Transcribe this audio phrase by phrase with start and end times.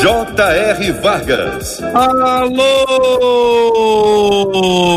[0.00, 0.92] J.R.
[0.92, 1.82] Vargas.
[1.94, 2.58] Alô,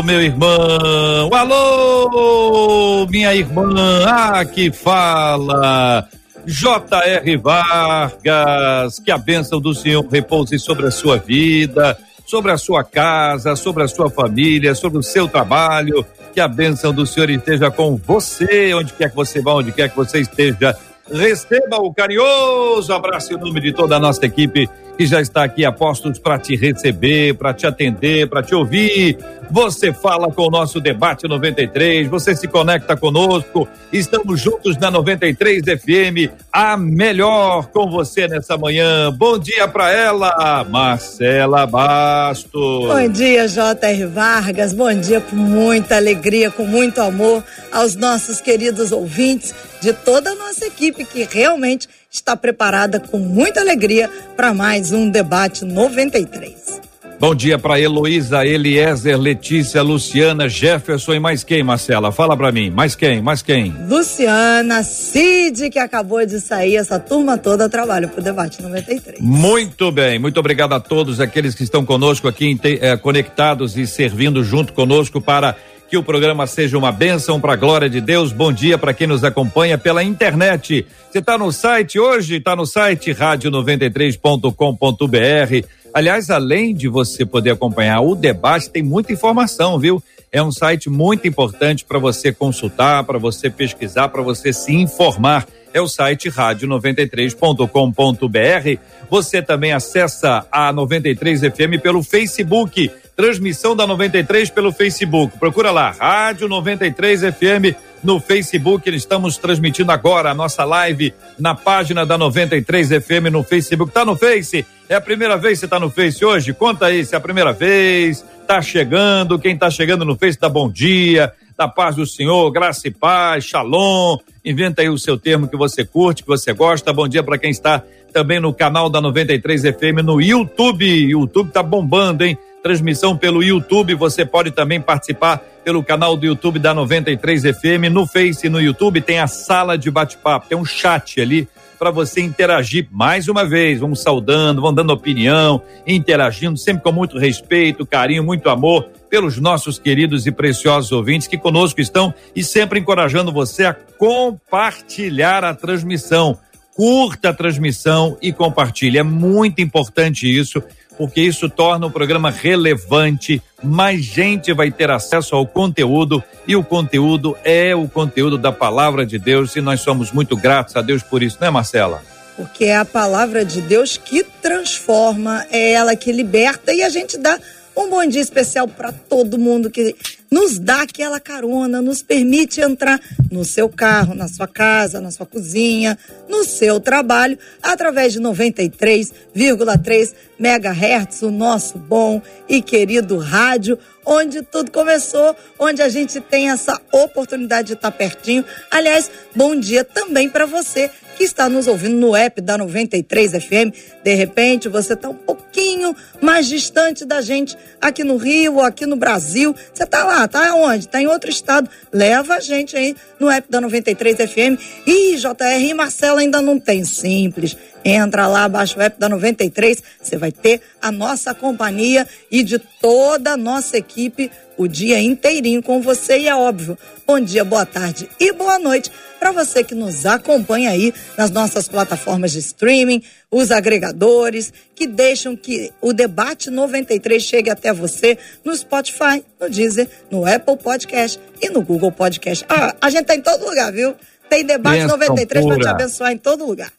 [0.02, 1.30] meu irmão.
[1.32, 4.04] Alô, minha irmã.
[4.06, 6.06] Ah, que fala.
[6.44, 7.36] J.R.
[7.36, 13.54] Vargas, que a bênção do Senhor repouse sobre a sua vida, sobre a sua casa,
[13.56, 16.04] sobre a sua família, sobre o seu trabalho.
[16.32, 19.88] Que a bênção do Senhor esteja com você, onde quer que você vá, onde quer
[19.90, 20.76] que você esteja.
[21.10, 24.68] Receba o carinhoso abraço em nome de toda a nossa equipe
[24.98, 29.16] que já está aqui a postos para te receber, para te atender, para te ouvir.
[29.48, 33.68] Você fala com o nosso debate 93, você se conecta conosco.
[33.92, 39.12] Estamos juntos na 93 FM, a melhor com você nessa manhã.
[39.12, 42.88] Bom dia para ela, Marcela Bastos.
[42.88, 44.06] Bom dia, J.R.
[44.06, 44.72] Vargas.
[44.72, 50.34] Bom dia com muita alegria, com muito amor aos nossos queridos ouvintes de toda a
[50.34, 56.80] nossa equipe que realmente está preparada com muita alegria para mais um debate 93.
[57.20, 62.12] Bom dia para Heloísa, Eliezer, Letícia, Luciana, Jefferson e mais quem, Marcela?
[62.12, 62.70] Fala para mim.
[62.70, 63.20] Mais quem?
[63.20, 63.74] Mais quem?
[63.88, 69.18] Luciana, Cid, que acabou de sair, essa turma toda trabalha para o debate 93.
[69.20, 74.44] Muito bem, muito obrigado a todos aqueles que estão conosco aqui, eh, conectados e servindo
[74.44, 75.56] junto conosco para
[75.88, 78.30] que o programa seja uma bênção para a glória de Deus.
[78.30, 80.86] Bom dia para quem nos acompanha pela internet.
[81.10, 82.36] Você está no site hoje?
[82.36, 85.66] Está no site rádio93.com.br.
[85.94, 90.02] Aliás, além de você poder acompanhar o debate, tem muita informação, viu?
[90.30, 95.46] É um site muito importante para você consultar, para você pesquisar, para você se informar.
[95.72, 98.78] É o site rádio93.com.br.
[99.08, 105.36] Você também acessa a 93 FM pelo Facebook transmissão da 93 pelo Facebook.
[105.38, 108.88] Procura lá, Rádio 93 FM no Facebook.
[108.94, 113.92] Estamos transmitindo agora a nossa live na página da 93 FM no Facebook.
[113.92, 114.64] Tá no Face?
[114.88, 116.54] É a primeira vez que você tá no Face hoje?
[116.54, 120.48] Conta aí se é a primeira vez, tá chegando, quem tá chegando no Face dá
[120.48, 124.16] bom dia, da paz do Senhor, graça e paz, shalom.
[124.44, 126.92] Inventa aí o seu termo que você curte, que você gosta.
[126.92, 130.86] Bom dia para quem está também no canal da 93 FM no YouTube.
[130.86, 132.38] YouTube tá bombando, hein?
[132.68, 133.94] Transmissão pelo YouTube.
[133.94, 137.90] Você pode também participar pelo canal do YouTube da 93 FM.
[137.90, 142.20] No Face no YouTube tem a sala de bate-papo, tem um chat ali para você
[142.20, 143.80] interagir mais uma vez.
[143.80, 149.78] Vamos saudando, vão dando opinião, interagindo, sempre com muito respeito, carinho, muito amor pelos nossos
[149.78, 156.38] queridos e preciosos ouvintes que conosco estão e sempre encorajando você a compartilhar a transmissão.
[156.76, 158.98] Curta a transmissão e compartilhe.
[158.98, 160.62] É muito importante isso
[160.98, 166.64] porque isso torna o programa relevante, mais gente vai ter acesso ao conteúdo e o
[166.64, 171.02] conteúdo é o conteúdo da palavra de Deus e nós somos muito gratos a Deus
[171.02, 172.02] por isso, né, Marcela?
[172.36, 177.16] Porque é a palavra de Deus que transforma, é ela que liberta e a gente
[177.16, 177.38] dá
[177.78, 179.94] um bom dia especial para todo mundo que
[180.28, 183.00] nos dá aquela carona, nos permite entrar
[183.30, 185.96] no seu carro, na sua casa, na sua cozinha,
[186.28, 194.72] no seu trabalho, através de 93,3 MHz, o nosso bom e querido rádio, onde tudo
[194.72, 198.44] começou, onde a gente tem essa oportunidade de estar pertinho.
[198.72, 203.74] Aliás, bom dia também para você que está nos ouvindo no app da 93 FM.
[204.04, 208.86] De repente, você está um pouquinho mais distante da gente aqui no Rio ou aqui
[208.86, 209.52] no Brasil.
[209.74, 210.86] Você está lá, tá onde?
[210.86, 211.68] Está em outro estado.
[211.92, 214.62] Leva a gente aí no app da 93 FM.
[214.86, 217.56] E JR e Marcela ainda não tem simples.
[217.84, 222.58] Entra lá, baixa o app da 93, você vai ter a nossa companhia e de
[222.58, 226.76] toda a nossa equipe o dia inteirinho com você e é óbvio.
[227.06, 231.68] Bom dia, boa tarde e boa noite para você que nos acompanha aí nas nossas
[231.68, 238.54] plataformas de streaming, os agregadores que deixam que o debate 93 chegue até você no
[238.54, 242.44] Spotify, no Deezer, no Apple Podcast e no Google Podcast.
[242.48, 243.94] Ah, a gente tá em todo lugar, viu?
[244.28, 246.72] Tem debate Benção 93 para te abençoar em todo lugar.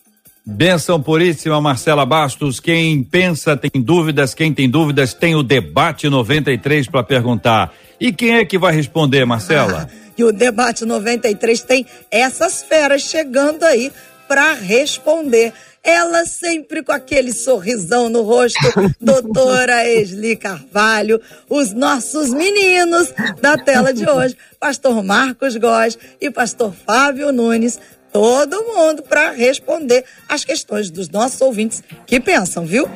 [0.45, 2.59] Benção puríssima, Marcela Bastos.
[2.59, 7.73] Quem pensa tem dúvidas, quem tem dúvidas tem o debate 93 para perguntar.
[7.99, 9.89] E quem é que vai responder, Marcela?
[9.89, 13.91] Ah, e o debate 93 tem essas feras chegando aí
[14.27, 15.53] para responder.
[15.81, 18.59] Ela sempre com aquele sorrisão no rosto,
[18.99, 26.73] doutora Esli Carvalho, os nossos meninos da tela de hoje, pastor Marcos Góes e pastor
[26.85, 27.79] Fábio Nunes,
[28.11, 32.89] todo mundo para responder as questões dos nossos ouvintes que pensam, viu?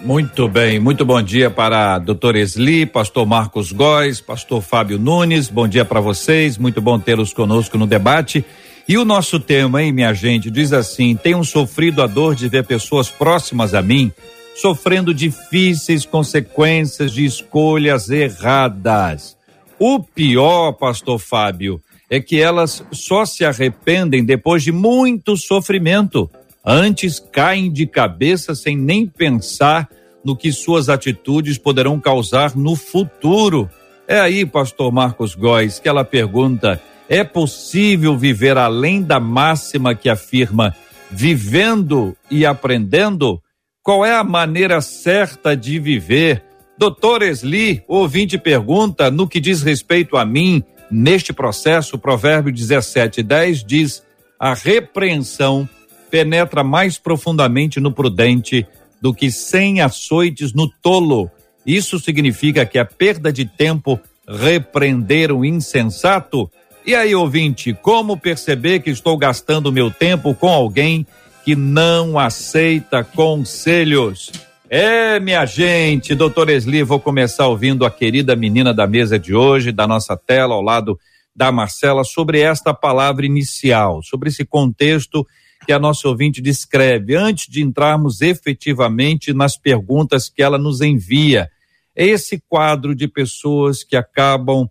[0.00, 5.66] Muito bem, muito bom dia para doutor Esli, pastor Marcos Góes, pastor Fábio Nunes, bom
[5.66, 8.44] dia para vocês, muito bom tê-los conosco no debate.
[8.86, 12.64] E o nosso tema, hein, minha gente, diz assim: tenho sofrido a dor de ver
[12.64, 14.12] pessoas próximas a mim
[14.54, 19.36] sofrendo difíceis consequências de escolhas erradas.
[19.78, 26.30] O pior, pastor Fábio, é que elas só se arrependem depois de muito sofrimento.
[26.64, 29.88] Antes caem de cabeça sem nem pensar
[30.24, 33.68] no que suas atitudes poderão causar no futuro.
[34.08, 40.08] É aí, pastor Marcos Góes, que ela pergunta: é possível viver além da máxima que
[40.08, 40.74] afirma
[41.10, 43.40] vivendo e aprendendo?
[43.82, 46.42] Qual é a maneira certa de viver?
[46.78, 53.64] Doutor Esli, ouvinte pergunta, no que diz respeito a mim, neste processo, o provérbio 17:10
[53.64, 54.02] diz:
[54.38, 55.68] a repreensão
[56.10, 58.66] penetra mais profundamente no prudente
[59.00, 61.30] do que cem açoites no tolo.
[61.66, 66.50] Isso significa que a perda de tempo repreender o insensato
[66.86, 71.06] e aí, ouvinte, como perceber que estou gastando meu tempo com alguém
[71.42, 74.30] que não aceita conselhos?
[74.76, 79.70] É, minha gente, doutor Esli, vou começar ouvindo a querida menina da mesa de hoje,
[79.70, 80.98] da nossa tela, ao lado
[81.32, 85.24] da Marcela, sobre esta palavra inicial, sobre esse contexto
[85.64, 91.48] que a nossa ouvinte descreve, antes de entrarmos efetivamente nas perguntas que ela nos envia.
[91.94, 94.68] É esse quadro de pessoas que acabam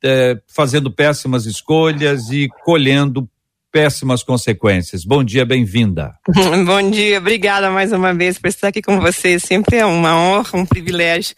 [0.00, 3.28] é, fazendo péssimas escolhas e colhendo
[3.70, 5.04] péssimas consequências.
[5.04, 6.14] Bom dia, bem-vinda.
[6.66, 9.42] Bom dia, obrigada mais uma vez por estar aqui com vocês.
[9.42, 11.34] Sempre é uma honra, um privilégio.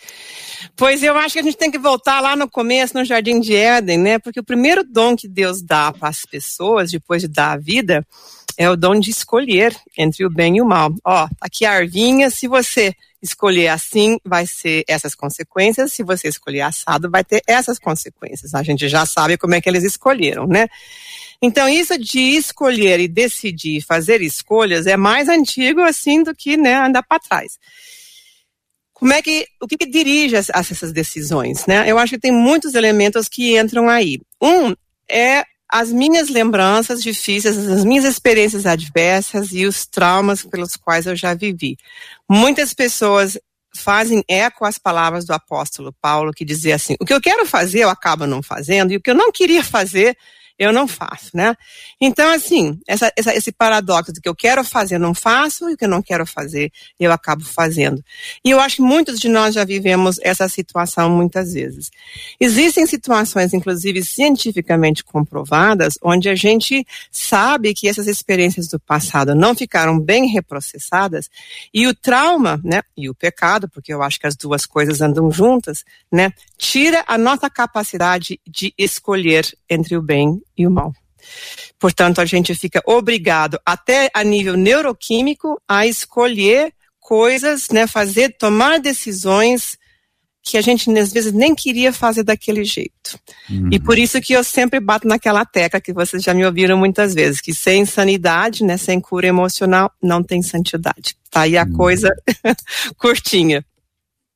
[0.76, 3.54] Pois eu acho que a gente tem que voltar lá no começo, no Jardim de
[3.54, 4.18] Éden, né?
[4.18, 8.06] Porque o primeiro dom que Deus dá para as pessoas, depois de dar a vida,
[8.56, 10.94] é o dom de escolher entre o bem e o mal.
[11.04, 15.92] Ó, aqui a arvinha, se você escolher assim, vai ser essas consequências.
[15.92, 18.54] Se você escolher assado, vai ter essas consequências.
[18.54, 20.68] A gente já sabe como é que eles escolheram, né?
[21.42, 26.76] Então, isso de escolher e decidir, fazer escolhas, é mais antigo assim do que né,
[26.76, 27.58] andar para trás.
[28.92, 31.90] Como é que, o que, que dirige as, essas decisões, né?
[31.90, 34.20] Eu acho que tem muitos elementos que entram aí.
[34.40, 34.72] Um
[35.10, 41.16] é as minhas lembranças difíceis, as minhas experiências adversas e os traumas pelos quais eu
[41.16, 41.76] já vivi.
[42.30, 43.36] Muitas pessoas
[43.74, 47.80] fazem eco às palavras do apóstolo Paulo, que dizia assim: o que eu quero fazer
[47.80, 50.16] eu acabo não fazendo, e o que eu não queria fazer
[50.62, 51.56] eu não faço, né?
[52.00, 55.76] Então, assim, essa, essa, esse paradoxo de que eu quero fazer, não faço, e o
[55.76, 58.02] que eu não quero fazer, eu acabo fazendo.
[58.44, 61.90] E eu acho que muitos de nós já vivemos essa situação muitas vezes.
[62.38, 69.54] Existem situações, inclusive cientificamente comprovadas, onde a gente sabe que essas experiências do passado não
[69.54, 71.28] ficaram bem reprocessadas,
[71.74, 75.30] e o trauma, né, e o pecado, porque eu acho que as duas coisas andam
[75.30, 80.92] juntas, né, tira a nossa capacidade de escolher entre o bem e o mal.
[81.78, 88.78] Portanto, a gente fica obrigado, até a nível neuroquímico, a escolher coisas, né, fazer, tomar
[88.80, 89.76] decisões
[90.44, 93.18] que a gente às vezes nem queria fazer daquele jeito.
[93.48, 93.68] Uhum.
[93.70, 97.14] E por isso que eu sempre bato naquela tecla que vocês já me ouviram muitas
[97.14, 101.16] vezes, que sem sanidade, né, sem cura emocional, não tem santidade.
[101.30, 101.72] Tá aí a uhum.
[101.72, 102.10] coisa
[102.98, 103.64] curtinha.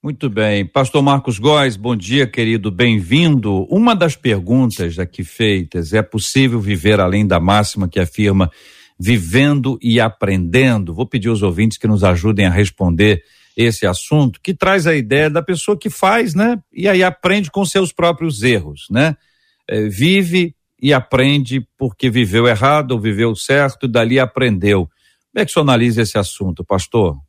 [0.07, 0.65] Muito bem.
[0.65, 3.65] Pastor Marcos Góes, bom dia, querido, bem-vindo.
[3.65, 8.49] Uma das perguntas aqui feitas é possível viver além da máxima que afirma
[8.97, 10.95] vivendo e aprendendo?
[10.95, 13.21] Vou pedir aos ouvintes que nos ajudem a responder
[13.57, 16.57] esse assunto, que traz a ideia da pessoa que faz, né?
[16.73, 19.17] E aí aprende com seus próprios erros, né?
[19.69, 24.89] É, vive e aprende porque viveu errado ou viveu certo e dali aprendeu.
[25.33, 27.26] Como é que o senhor analisa esse assunto, pastor?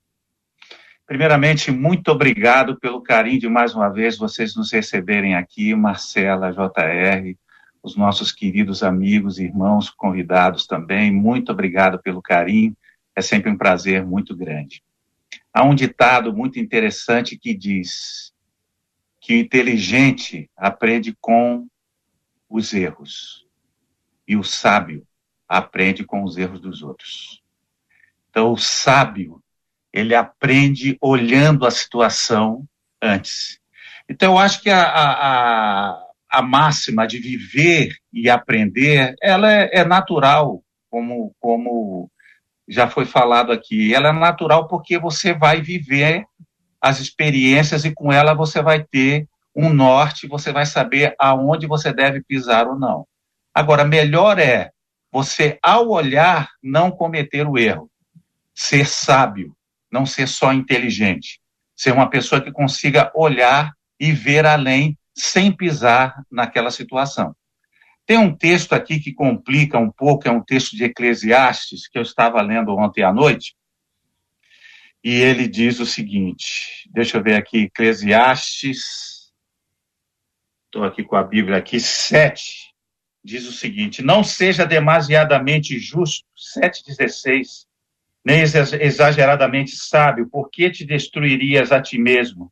[1.08, 7.34] Primeiramente, muito obrigado pelo carinho de mais uma vez vocês nos receberem aqui, Marcela, JR,
[7.82, 11.10] os nossos queridos amigos, irmãos, convidados também.
[11.10, 12.76] Muito obrigado pelo carinho.
[13.16, 14.84] É sempre um prazer muito grande.
[15.54, 18.34] Há um ditado muito interessante que diz
[19.22, 21.68] que o inteligente aprende com
[22.50, 23.48] os erros
[24.28, 25.08] e o sábio
[25.48, 27.42] aprende com os erros dos outros.
[28.30, 29.42] Então, o sábio
[29.98, 32.64] ele aprende olhando a situação
[33.02, 33.60] antes.
[34.08, 39.84] Então, eu acho que a, a, a máxima de viver e aprender, ela é, é
[39.84, 42.12] natural, como, como
[42.68, 43.94] já foi falado aqui.
[43.94, 46.26] Ela é natural porque você vai viver
[46.80, 51.92] as experiências e com ela você vai ter um norte, você vai saber aonde você
[51.92, 53.08] deve pisar ou não.
[53.52, 54.70] Agora, melhor é
[55.12, 57.90] você, ao olhar, não cometer o erro.
[58.54, 59.57] Ser sábio,
[59.92, 61.40] não ser só inteligente.
[61.76, 67.36] Ser uma pessoa que consiga olhar e ver além, sem pisar naquela situação.
[68.06, 72.04] Tem um texto aqui que complica um pouco, é um texto de Eclesiastes, que eu
[72.04, 73.56] estava lendo ontem à noite,
[75.04, 79.32] e ele diz o seguinte: deixa eu ver aqui, Eclesiastes,
[80.66, 82.74] estou aqui com a Bíblia aqui, 7,
[83.24, 86.26] diz o seguinte: Não seja demasiadamente justo,
[86.58, 87.67] 7,16,
[88.28, 92.52] nem exageradamente sábio, porque te destruirias a ti mesmo.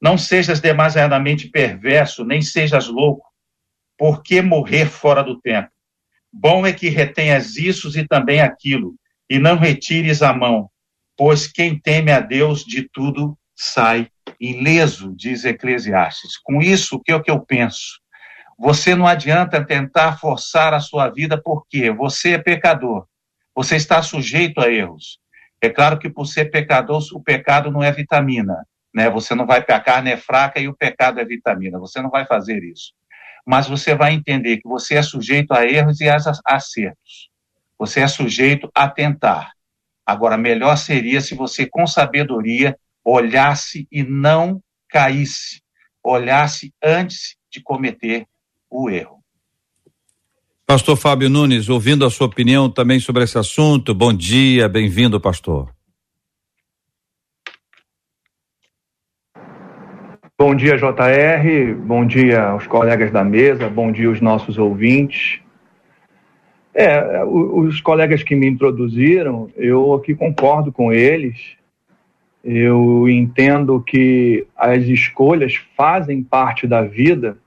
[0.00, 3.26] Não sejas demasiadamente perverso, nem sejas louco,
[3.98, 5.68] porque morrer fora do tempo.
[6.32, 8.94] Bom é que retenhas isso e também aquilo,
[9.28, 10.70] e não retires a mão,
[11.14, 14.08] pois quem teme a Deus de tudo sai
[14.40, 16.38] ileso, diz Eclesiastes.
[16.42, 18.00] Com isso, o que é o que eu penso?
[18.58, 23.06] Você não adianta tentar forçar a sua vida, porque você é pecador.
[23.54, 25.18] Você está sujeito a erros.
[25.62, 28.66] É claro que por ser pecador, o pecado não é vitamina.
[28.94, 29.08] Né?
[29.10, 31.78] Você não vai, a carne é fraca e o pecado é vitamina.
[31.78, 32.92] Você não vai fazer isso.
[33.46, 37.30] Mas você vai entender que você é sujeito a erros e a acertos.
[37.78, 39.52] Você é sujeito a tentar.
[40.04, 45.62] Agora, melhor seria se você, com sabedoria, olhasse e não caísse,
[46.02, 48.26] olhasse antes de cometer
[48.68, 49.19] o erro.
[50.70, 53.92] Pastor Fábio Nunes, ouvindo a sua opinião também sobre esse assunto.
[53.92, 55.68] Bom dia, bem-vindo, pastor.
[60.38, 61.74] Bom dia, JR.
[61.74, 63.68] Bom dia aos colegas da mesa.
[63.68, 65.40] Bom dia aos nossos ouvintes.
[66.72, 71.56] É, os colegas que me introduziram, eu aqui concordo com eles.
[72.44, 77.38] Eu entendo que as escolhas fazem parte da vida.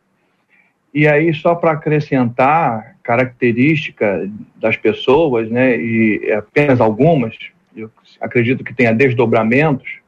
[0.94, 7.36] E aí, só para acrescentar característica das pessoas, né, e apenas algumas,
[7.76, 7.90] eu
[8.22, 10.00] acredito que tenha desdobramentos,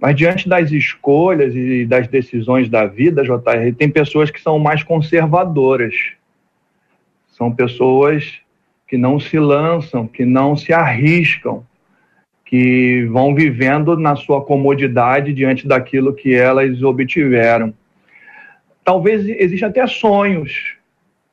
[0.00, 4.82] mas diante das escolhas e das decisões da vida, JR, tem pessoas que são mais
[4.82, 5.94] conservadoras
[7.38, 8.40] são pessoas
[8.88, 11.64] que não se lançam, que não se arriscam,
[12.44, 17.72] que vão vivendo na sua comodidade diante daquilo que elas obtiveram.
[18.88, 20.74] Talvez existam até sonhos,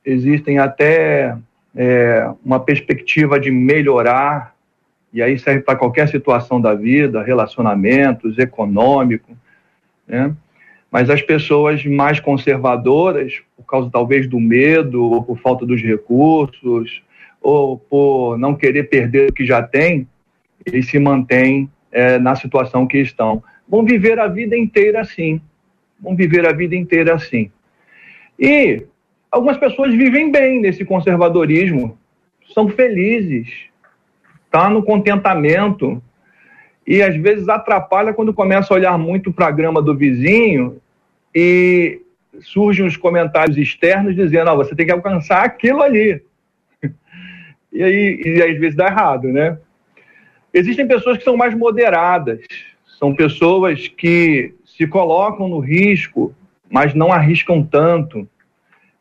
[0.04, 1.34] existem até
[1.74, 4.54] é, uma perspectiva de melhorar,
[5.10, 9.34] e aí serve para qualquer situação da vida, relacionamentos, econômico,
[10.06, 10.34] né?
[10.90, 17.02] Mas as pessoas mais conservadoras, por causa talvez do medo, ou por falta dos recursos,
[17.40, 20.06] ou por não querer perder o que já tem,
[20.66, 23.42] eles se mantêm é, na situação que estão.
[23.66, 25.40] Vão viver a vida inteira assim.
[26.00, 27.50] Vão viver a vida inteira assim.
[28.38, 28.84] E
[29.30, 31.98] algumas pessoas vivem bem nesse conservadorismo,
[32.52, 33.48] são felizes,
[34.50, 36.02] tá no contentamento,
[36.86, 40.80] e às vezes atrapalha quando começa a olhar muito para a grama do vizinho
[41.34, 42.00] e
[42.40, 46.22] surgem os comentários externos dizendo, oh, você tem que alcançar aquilo ali.
[47.72, 49.58] e aí, e às vezes dá errado, né?
[50.54, 52.40] Existem pessoas que são mais moderadas,
[52.98, 56.34] são pessoas que se colocam no risco,
[56.70, 58.28] mas não arriscam tanto,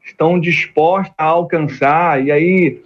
[0.03, 2.81] estão dispostas a alcançar, e aí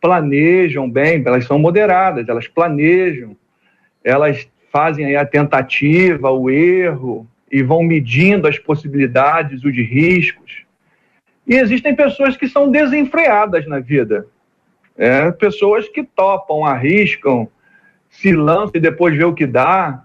[0.00, 3.34] planejam bem, elas são moderadas, elas planejam,
[4.02, 10.64] elas fazem aí a tentativa, o erro e vão medindo as possibilidades, os riscos.
[11.46, 14.26] E existem pessoas que são desenfreadas na vida.
[14.96, 17.48] É, pessoas que topam, arriscam,
[18.10, 20.03] se lançam e depois vê o que dá.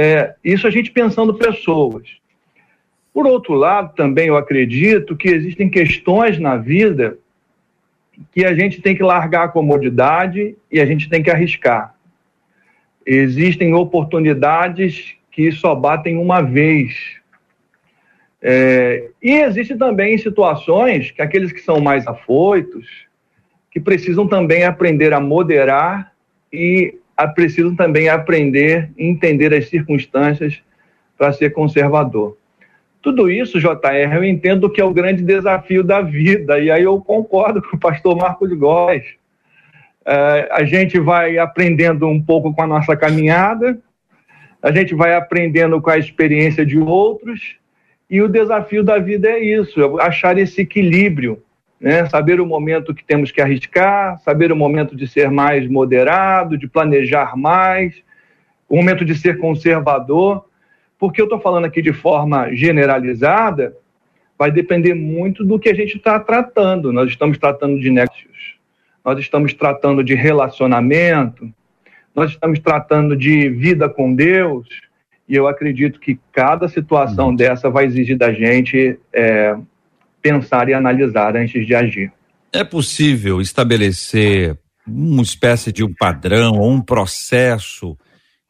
[0.00, 2.06] É, isso a gente pensando pessoas.
[3.12, 7.18] Por outro lado, também eu acredito que existem questões na vida
[8.32, 11.98] que a gente tem que largar a comodidade e a gente tem que arriscar
[13.08, 17.16] existem oportunidades que só batem uma vez.
[18.42, 22.86] É, e existem também situações que aqueles que são mais afoitos,
[23.70, 26.12] que precisam também aprender a moderar
[26.52, 30.62] e precisam também aprender e entender as circunstâncias
[31.16, 32.36] para ser conservador.
[33.02, 37.00] Tudo isso, JR, eu entendo que é o grande desafio da vida, e aí eu
[37.00, 39.18] concordo com o pastor Marco de Góes
[40.08, 43.78] Uh, a gente vai aprendendo um pouco com a nossa caminhada,
[44.62, 47.56] a gente vai aprendendo com a experiência de outros,
[48.08, 51.42] e o desafio da vida é isso, é achar esse equilíbrio,
[51.80, 52.08] né?
[52.08, 56.68] saber o momento que temos que arriscar, saber o momento de ser mais moderado, de
[56.68, 57.94] planejar mais,
[58.68, 60.44] o momento de ser conservador,
[60.98, 63.76] porque eu estou falando aqui de forma generalizada,
[64.38, 66.92] vai depender muito do que a gente está tratando.
[66.92, 68.58] Nós estamos tratando de negócios
[69.08, 71.50] nós estamos tratando de relacionamento,
[72.14, 74.68] nós estamos tratando de vida com Deus,
[75.26, 77.34] e eu acredito que cada situação uhum.
[77.34, 79.56] dessa vai exigir da gente é,
[80.22, 82.12] pensar e analisar antes de agir.
[82.52, 84.56] É possível estabelecer
[84.86, 87.96] uma espécie de um padrão ou um processo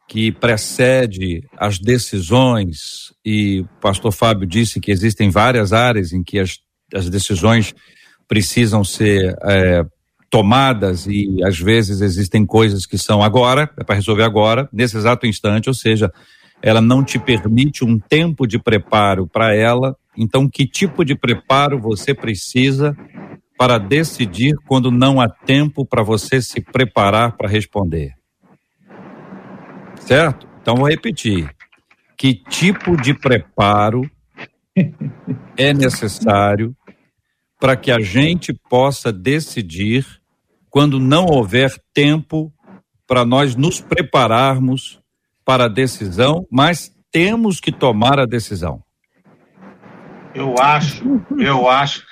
[0.08, 6.38] que precede as decisões, e o pastor Fábio disse que existem várias áreas em que
[6.38, 6.58] as,
[6.94, 7.74] as decisões
[8.26, 9.84] precisam ser é,
[10.30, 15.26] tomadas e às vezes existem coisas que são agora, é para resolver agora, nesse exato
[15.26, 16.10] instante, ou seja,
[16.62, 19.96] ela não te permite um tempo de preparo para ela.
[20.20, 22.96] Então, que tipo de preparo você precisa
[23.56, 28.14] para decidir quando não há tempo para você se preparar para responder?
[30.00, 30.48] Certo?
[30.60, 31.48] Então, vou repetir.
[32.16, 34.10] Que tipo de preparo
[35.56, 36.76] é necessário
[37.60, 40.04] para que a gente possa decidir
[40.68, 42.52] quando não houver tempo
[43.06, 45.00] para nós nos prepararmos
[45.44, 48.82] para a decisão, mas temos que tomar a decisão.
[50.38, 52.06] Eu acho, eu acho.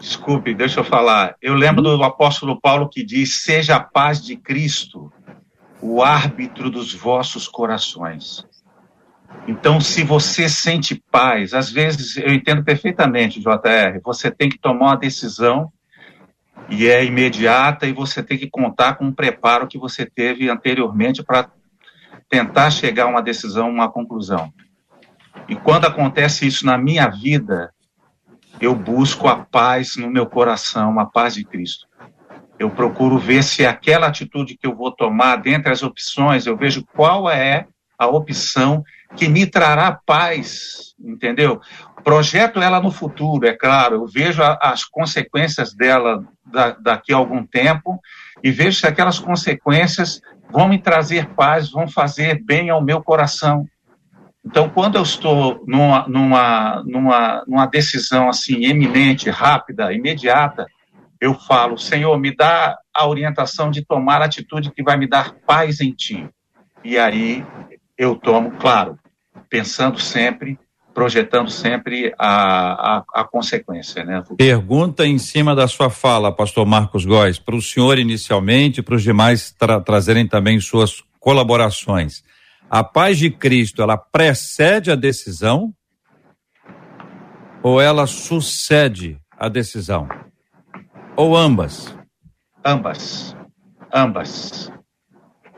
[0.00, 1.36] Desculpe, deixa eu falar.
[1.40, 5.12] Eu lembro do apóstolo Paulo que diz: Seja a paz de Cristo
[5.80, 8.44] o árbitro dos vossos corações.
[9.46, 14.86] Então, se você sente paz, às vezes eu entendo perfeitamente, JR, você tem que tomar
[14.86, 15.72] uma decisão
[16.68, 21.22] e é imediata e você tem que contar com um preparo que você teve anteriormente
[21.22, 21.48] para
[22.28, 24.52] tentar chegar a uma decisão, uma conclusão.
[25.48, 27.72] E quando acontece isso na minha vida,
[28.60, 31.86] eu busco a paz no meu coração, a paz de Cristo.
[32.58, 36.84] Eu procuro ver se aquela atitude que eu vou tomar, dentre as opções, eu vejo
[36.94, 37.66] qual é
[37.98, 38.84] a opção
[39.16, 41.60] que me trará paz, entendeu?
[42.02, 47.16] Projeto ela no futuro, é claro, eu vejo a, as consequências dela da, daqui a
[47.16, 48.00] algum tempo
[48.42, 53.66] e vejo se aquelas consequências vão me trazer paz, vão fazer bem ao meu coração.
[54.44, 60.66] Então, quando eu estou numa, numa, numa, numa decisão assim eminente, rápida, imediata,
[61.20, 65.34] eu falo, Senhor, me dá a orientação de tomar a atitude que vai me dar
[65.46, 66.28] paz em Ti.
[66.84, 67.44] E aí
[67.96, 68.98] eu tomo, claro,
[69.48, 70.58] pensando sempre,
[70.92, 74.04] projetando sempre a, a, a consequência.
[74.04, 74.22] Né?
[74.36, 79.02] Pergunta em cima da sua fala, pastor Marcos Góes, para o senhor inicialmente, para os
[79.02, 82.22] demais tra trazerem também suas colaborações.
[82.74, 85.72] A paz de Cristo, ela precede a decisão
[87.62, 90.08] ou ela sucede a decisão?
[91.14, 91.96] Ou ambas?
[92.64, 93.36] Ambas.
[93.92, 94.72] Ambas.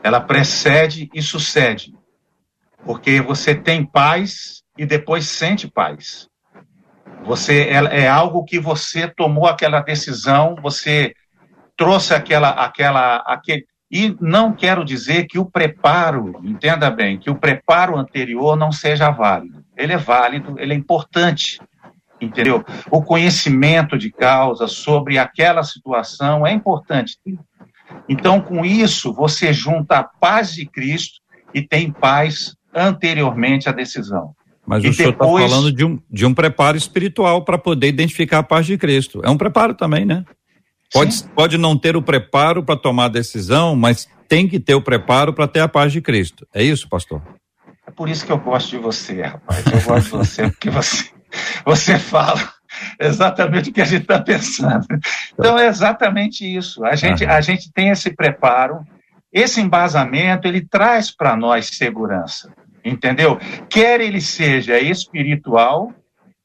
[0.03, 1.91] Ela precede e sucede.
[2.85, 6.29] Porque você tem paz e depois sente paz.
[7.25, 11.15] Você é, é algo que você tomou aquela decisão, você
[11.75, 17.35] trouxe aquela aquela aquele e não quero dizer que o preparo, entenda bem, que o
[17.35, 19.63] preparo anterior não seja válido.
[19.77, 21.61] Ele é válido, ele é importante,
[22.19, 22.65] entendeu?
[22.91, 27.17] O conhecimento de causa sobre aquela situação é importante.
[28.09, 31.21] Então, com isso, você junta a paz de Cristo
[31.53, 34.35] e tem paz anteriormente à decisão.
[34.65, 38.39] Mas e o senhor está falando de um, de um preparo espiritual para poder identificar
[38.39, 39.21] a paz de Cristo.
[39.23, 40.25] É um preparo também, né?
[40.91, 44.81] Pode, pode não ter o preparo para tomar a decisão, mas tem que ter o
[44.81, 46.47] preparo para ter a paz de Cristo.
[46.53, 47.21] É isso, pastor?
[47.85, 49.65] É por isso que eu gosto de você, rapaz.
[49.65, 51.09] Eu gosto de você, porque você,
[51.65, 52.41] você fala
[52.99, 54.85] exatamente o que a gente está pensando.
[55.33, 56.83] Então é exatamente isso.
[56.85, 58.79] A gente, a gente tem esse preparo,
[59.31, 62.51] esse embasamento, ele traz para nós segurança,
[62.83, 63.39] entendeu?
[63.69, 65.93] Quer ele seja espiritual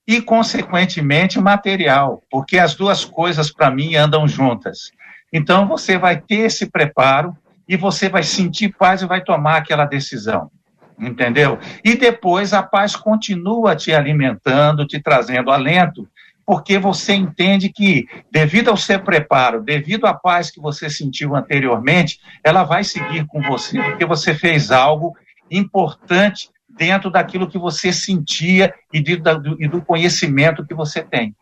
[0.06, 4.90] e, consequentemente, material, porque as duas coisas, para mim, andam juntas.
[5.32, 7.36] Então, você vai ter esse preparo
[7.68, 10.50] e você vai sentir paz e vai tomar aquela decisão
[10.98, 11.58] entendeu?
[11.84, 16.08] E depois a paz continua te alimentando, te trazendo alento,
[16.46, 22.20] porque você entende que, devido ao seu preparo, devido à paz que você sentiu anteriormente,
[22.44, 25.16] ela vai seguir com você, porque você fez algo
[25.50, 31.34] importante dentro daquilo que você sentia e, de, do, e do, conhecimento que você tem.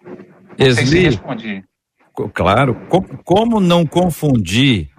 [0.59, 1.64] Esli, respondi.
[2.35, 2.77] Claro.
[3.25, 4.90] como não confundir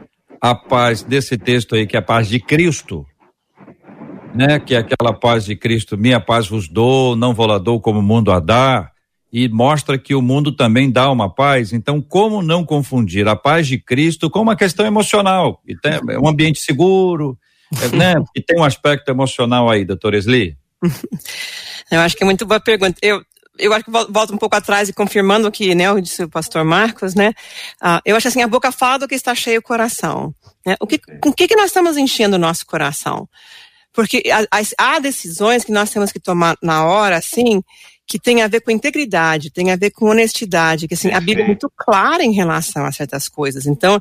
[0.41, 3.05] a paz desse texto aí, que é a paz de Cristo,
[4.33, 4.59] né?
[4.59, 7.99] Que é aquela paz de Cristo, minha paz vos dou, não vou lá dou como
[7.99, 8.91] o mundo a dá,
[9.31, 11.71] e mostra que o mundo também dá uma paz.
[11.71, 15.61] Então, como não confundir a paz de Cristo com uma questão emocional?
[15.65, 17.37] E tem, é um ambiente seguro,
[17.81, 18.15] é, né?
[18.35, 20.57] E tem um aspecto emocional aí, doutor Esli?
[21.91, 22.97] Eu acho que é muito boa pergunta.
[23.01, 23.21] Eu,
[23.59, 26.29] eu acho que volto um pouco atrás e confirmando o que, né, o disse o
[26.29, 27.33] pastor Marcos, né,
[27.83, 30.33] uh, eu acho assim, a boca fala do que está cheio o coração,
[30.65, 33.27] né, o que, com que que nós estamos enchendo o nosso coração?
[33.93, 34.23] Porque
[34.77, 37.61] há decisões que nós temos que tomar na hora, assim,
[38.07, 41.43] que tem a ver com integridade, tem a ver com honestidade, que assim, a Bíblia
[41.43, 43.65] é muito clara em relação a certas coisas.
[43.65, 43.99] Então,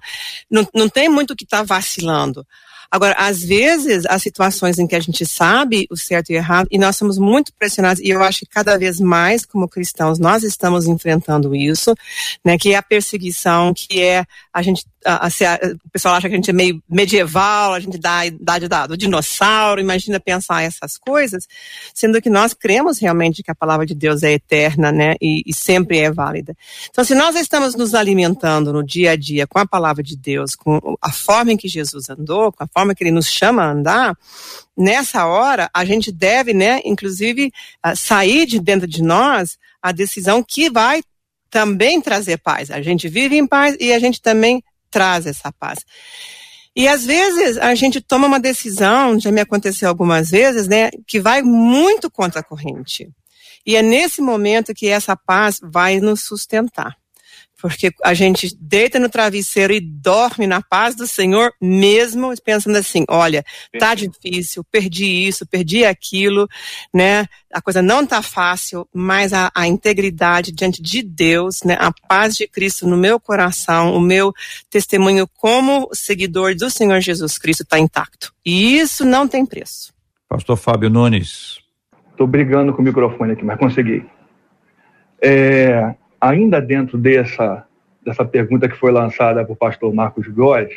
[0.49, 2.47] não, não tem muito que estar tá vacilando.
[2.91, 6.67] Agora, às vezes, há situações em que a gente sabe o certo e o errado,
[6.71, 10.43] e nós somos muito pressionados, e eu acho que cada vez mais, como cristãos, nós
[10.43, 11.95] estamos enfrentando isso,
[12.45, 16.35] né, que é a perseguição, que é a gente a, a, o pessoal acha que
[16.35, 20.63] a gente é meio medieval, a gente dá a idade da, do dinossauro, imagina pensar
[20.63, 21.47] essas coisas,
[21.95, 25.55] sendo que nós cremos realmente que a palavra de Deus é eterna, né, e, e,
[25.55, 26.55] sempre é válida.
[26.91, 30.55] Então, se nós estamos nos alimentando no dia a dia com a palavra de Deus,
[30.55, 33.71] com a forma em que Jesus andou, com a forma que ele nos chama a
[33.71, 34.17] andar,
[34.77, 37.53] nessa hora a gente deve, né, inclusive,
[37.95, 41.03] sair de dentro de nós a decisão que vai
[41.51, 42.71] também trazer paz.
[42.71, 45.81] A gente vive em paz e a gente também traz essa paz.
[46.75, 51.21] E às vezes a gente toma uma decisão, já me aconteceu algumas vezes, né, que
[51.21, 53.11] vai muito contra a corrente.
[53.67, 57.00] E é nesse momento que essa paz vai nos sustentar
[57.61, 63.05] porque a gente deita no travesseiro e dorme na paz do Senhor, mesmo pensando assim:
[63.09, 63.45] olha,
[63.79, 66.49] tá difícil, perdi isso, perdi aquilo,
[66.93, 67.27] né?
[67.53, 71.77] A coisa não tá fácil, mas a, a integridade diante de Deus, né?
[71.79, 74.33] A paz de Cristo no meu coração, o meu
[74.71, 78.33] testemunho como seguidor do Senhor Jesus Cristo está intacto.
[78.45, 79.93] E isso não tem preço.
[80.29, 81.59] Pastor Fábio Nunes.
[82.11, 84.05] Estou brigando com o microfone aqui, mas consegui.
[85.23, 87.67] É, ainda dentro dessa,
[88.05, 90.73] dessa pergunta que foi lançada por pastor Marcos Góes,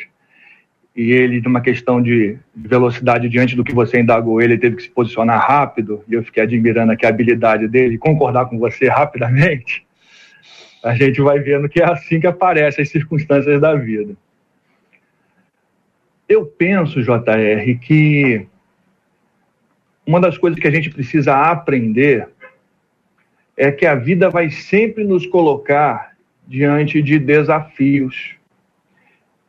[0.96, 4.90] e ele, numa questão de velocidade diante do que você indagou, ele teve que se
[4.90, 9.84] posicionar rápido, e eu fiquei admirando aqui a habilidade dele, concordar com você rapidamente,
[10.84, 14.14] a gente vai vendo que é assim que aparecem as circunstâncias da vida.
[16.28, 18.46] Eu penso, JR, que
[20.06, 22.28] uma das coisas que a gente precisa aprender
[23.56, 26.14] é que a vida vai sempre nos colocar
[26.46, 28.34] diante de desafios.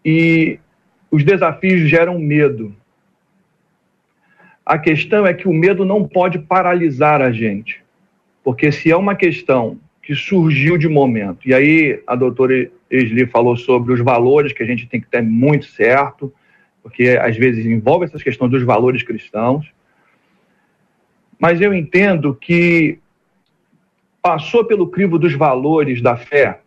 [0.04, 0.60] E
[1.10, 2.76] os desafios geram medo.
[4.65, 7.84] A questão é que o medo não pode paralisar a gente.
[8.44, 13.58] Porque se é uma questão que surgiu de momento, e aí a doutora Esli falou
[13.58, 16.32] sobre os valores que a gente tem que ter muito certo,
[16.84, 19.65] porque às vezes envolve essas questões dos valores cristãos.
[21.39, 23.00] Mas eu entendo que
[24.26, 26.58] passou pelo crivo dos valores da fé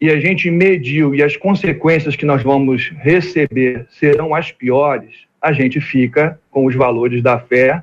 [0.00, 5.52] e a gente mediu e as consequências que nós vamos receber serão as piores, a
[5.52, 7.82] gente fica com os valores da fé,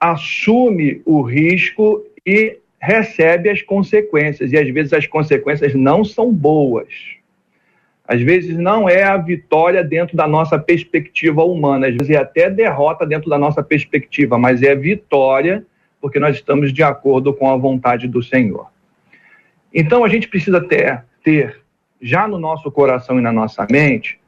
[0.00, 4.50] assume o risco e recebe as consequências.
[4.50, 6.88] E às vezes as consequências não são boas.
[8.04, 12.50] Às vezes não é a vitória dentro da nossa perspectiva humana, às vezes é até
[12.50, 15.64] derrota dentro da nossa perspectiva, mas é vitória
[16.00, 18.66] porque nós estamos de acordo com a vontade do Senhor.
[19.72, 21.60] Então a gente precisa ter, ter
[22.00, 24.18] já no nosso coração e na nossa mente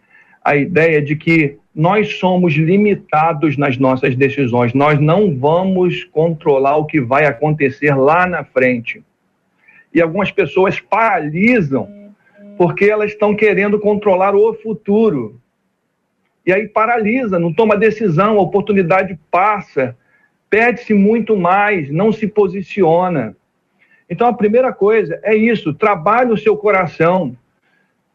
[0.45, 6.87] a ideia de que nós somos limitados nas nossas decisões, nós não vamos controlar o
[6.87, 9.03] que vai acontecer lá na frente.
[9.93, 11.89] E algumas pessoas paralisam
[12.57, 15.41] porque elas estão querendo controlar o futuro.
[16.45, 19.97] E aí paralisa, não toma decisão, a oportunidade passa
[20.51, 23.37] pede-se muito mais, não se posiciona.
[24.09, 27.37] Então, a primeira coisa é isso: trabalhe o seu coração.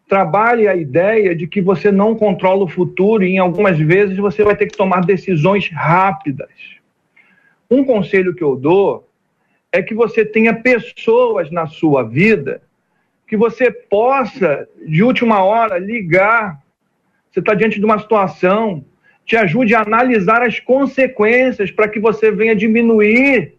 [0.07, 4.43] Trabalhe a ideia de que você não controla o futuro e, em algumas vezes, você
[4.43, 6.49] vai ter que tomar decisões rápidas.
[7.71, 9.07] Um conselho que eu dou
[9.71, 12.61] é que você tenha pessoas na sua vida
[13.33, 16.61] que você possa, de última hora, ligar.
[17.31, 18.85] Você está diante de uma situação,
[19.25, 23.53] te ajude a analisar as consequências para que você venha diminuir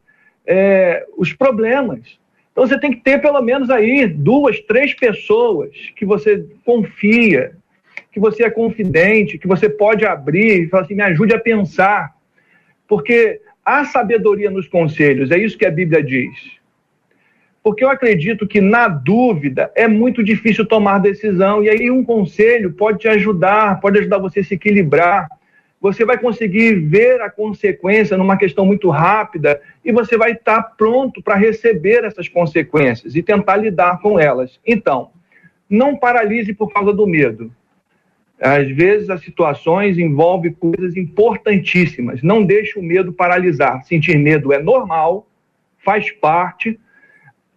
[0.46, 2.18] é, os problemas.
[2.52, 7.52] Então você tem que ter pelo menos aí duas, três pessoas que você confia,
[8.12, 12.14] que você é confidente, que você pode abrir e falar assim, me ajude a pensar.
[12.86, 16.62] Porque há sabedoria nos conselhos, é isso que a Bíblia diz.
[17.62, 22.74] Porque eu acredito que na dúvida é muito difícil tomar decisão, e aí um conselho
[22.74, 25.26] pode te ajudar, pode ajudar você a se equilibrar
[25.84, 31.22] você vai conseguir ver a consequência numa questão muito rápida e você vai estar pronto
[31.22, 34.58] para receber essas consequências e tentar lidar com elas.
[34.66, 35.10] Então,
[35.68, 37.52] não paralise por causa do medo.
[38.40, 42.22] Às vezes as situações envolvem coisas importantíssimas.
[42.22, 43.84] Não deixe o medo paralisar.
[43.84, 45.28] Sentir medo é normal,
[45.84, 46.80] faz parte,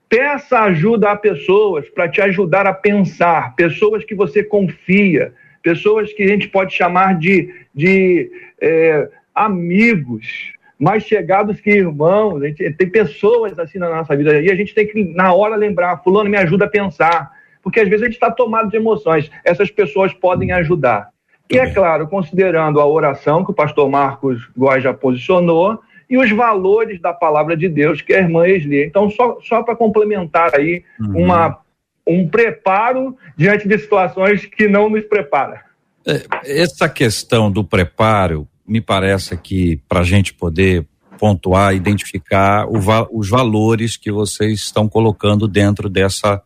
[0.10, 6.24] Peça ajuda a pessoas para te ajudar a pensar, pessoas que você confia, pessoas que
[6.24, 12.42] a gente pode chamar de, de é, amigos, mais chegados que irmãos.
[12.42, 16.04] Gente, tem pessoas assim na nossa vida e a gente tem que, na hora, lembrar:
[16.04, 17.38] Fulano me ajuda a pensar.
[17.62, 19.30] Porque às vezes a gente está tomado de emoções.
[19.44, 21.10] Essas pessoas podem ajudar.
[21.50, 26.32] E é claro, considerando a oração que o pastor Marcos Góes já posicionou e os
[26.32, 28.84] valores da palavra de Deus que a irmã Esli.
[28.86, 31.24] Então, só, só para complementar aí uhum.
[31.24, 31.60] uma,
[32.06, 35.66] um preparo diante de situações que não nos prepara.
[36.08, 36.26] É,
[36.62, 40.88] essa questão do preparo, me parece que para a gente poder
[41.20, 46.41] pontuar, identificar os valores que vocês estão colocando dentro dessa,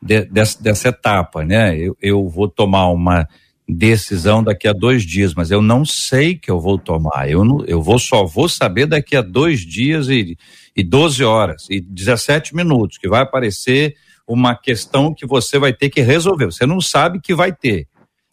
[0.00, 1.76] de, dessa, dessa etapa, né?
[1.76, 3.26] Eu, eu vou tomar uma
[3.68, 7.28] decisão daqui a dois dias, mas eu não sei que eu vou tomar.
[7.28, 10.36] Eu, não, eu vou só vou saber daqui a dois dias e,
[10.76, 13.96] e 12 horas e 17 minutos, que vai aparecer
[14.26, 16.46] uma questão que você vai ter que resolver.
[16.46, 17.88] Você não sabe que vai ter.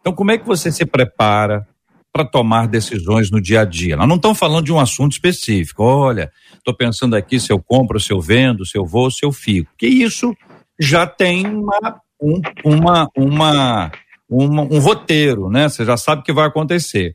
[0.07, 1.67] Então, como é que você se prepara
[2.13, 3.97] para tomar decisões no dia a dia?
[3.97, 5.83] Nós não estamos falando de um assunto específico.
[5.83, 9.33] Olha, estou pensando aqui se eu compro, se eu vendo, se eu vou, se eu
[9.33, 9.69] fico.
[9.77, 10.33] Que isso
[10.79, 13.91] já tem uma, um, uma, uma
[14.29, 15.67] uma, um roteiro, né?
[15.67, 17.13] Você já sabe o que vai acontecer.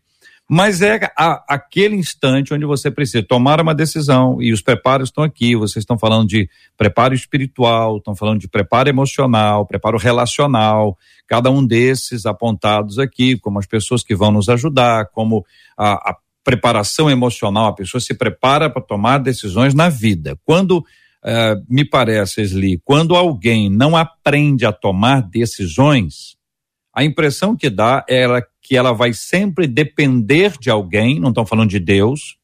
[0.48, 5.24] Mas é a, aquele instante onde você precisa tomar uma decisão e os preparos estão
[5.24, 5.56] aqui.
[5.56, 11.64] Vocês estão falando de preparo espiritual, estão falando de preparo emocional, preparo relacional, cada um
[11.64, 15.44] desses apontados aqui, como as pessoas que vão nos ajudar, como
[15.78, 20.36] a, a preparação emocional, a pessoa se prepara para tomar decisões na vida.
[20.44, 26.36] Quando, uh, me parece, Esli, quando alguém não aprende a tomar decisões,
[26.94, 28.26] a impressão que dá é
[28.62, 32.36] que ela vai sempre depender de alguém, não estamos falando de Deus,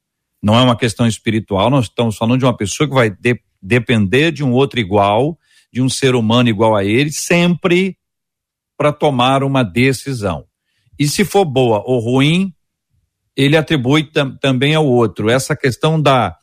[0.42, 4.32] não é uma questão espiritual, nós estamos falando de uma pessoa que vai de, depender
[4.32, 5.38] de um outro igual,
[5.72, 7.96] de um ser humano igual a ele, sempre
[8.76, 10.44] para tomar uma decisão.
[10.98, 12.52] E se for boa ou ruim,
[13.36, 15.30] ele atribui tam, também ao outro.
[15.30, 16.36] Essa questão da,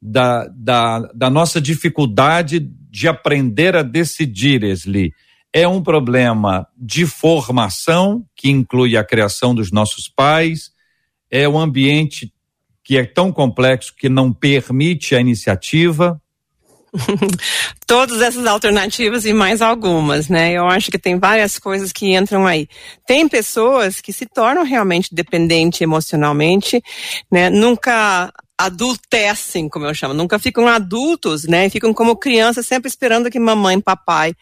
[0.00, 2.60] da, da, da nossa dificuldade
[2.90, 5.12] de aprender a decidir, Esli
[5.52, 10.70] é um problema de formação, que inclui a criação dos nossos pais,
[11.30, 12.32] é um ambiente
[12.82, 16.20] que é tão complexo que não permite a iniciativa.
[17.86, 20.52] Todas essas alternativas e mais algumas, né?
[20.52, 22.66] Eu acho que tem várias coisas que entram aí.
[23.06, 26.82] Tem pessoas que se tornam realmente dependentes emocionalmente,
[27.30, 27.50] né?
[27.50, 31.68] Nunca adultecem, como eu chamo, nunca ficam adultos, né?
[31.68, 34.34] Ficam como crianças sempre esperando que mamãe e papai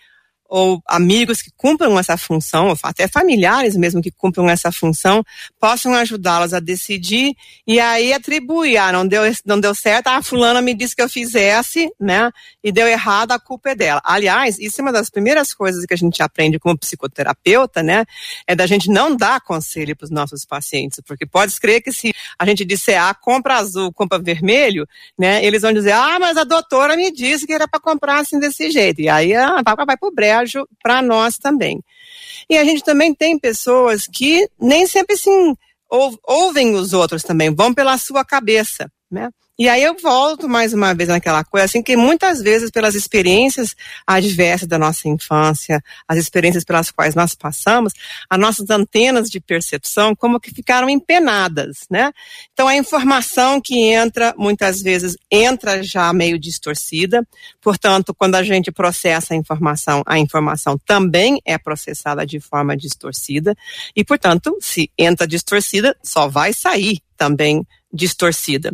[0.48, 5.24] ou amigos que cumpram essa função, ou até familiares mesmo que cumpram essa função,
[5.60, 7.34] possam ajudá-los a decidir
[7.66, 11.08] e aí atribuir, ah, não deu, não deu certo, ah, fulana me disse que eu
[11.08, 12.30] fizesse, né,
[12.62, 14.00] e deu errado, a culpa é dela.
[14.04, 18.04] Aliás, isso é uma das primeiras coisas que a gente aprende como psicoterapeuta, né,
[18.46, 22.12] é da gente não dar conselho para os nossos pacientes, porque pode crer que se
[22.38, 24.86] a gente disser, ah, compra azul, compra vermelho,
[25.18, 28.38] né, eles vão dizer, ah, mas a doutora me disse que era para comprar assim
[28.38, 31.82] desse jeito, e aí ah, vai, vai pro brejo para nós também.
[32.48, 35.54] E a gente também tem pessoas que nem sempre assim
[36.24, 39.30] ouvem os outros também, vão pela sua cabeça, né?
[39.58, 43.74] E aí eu volto mais uma vez naquela coisa, assim, que muitas vezes pelas experiências
[44.06, 47.94] adversas da nossa infância, as experiências pelas quais nós passamos,
[48.28, 52.12] as nossas antenas de percepção como que ficaram empenadas, né?
[52.52, 57.26] Então a informação que entra, muitas vezes entra já meio distorcida,
[57.62, 63.56] portanto, quando a gente processa a informação, a informação também é processada de forma distorcida,
[63.96, 68.72] e portanto, se entra distorcida, só vai sair também distorcida.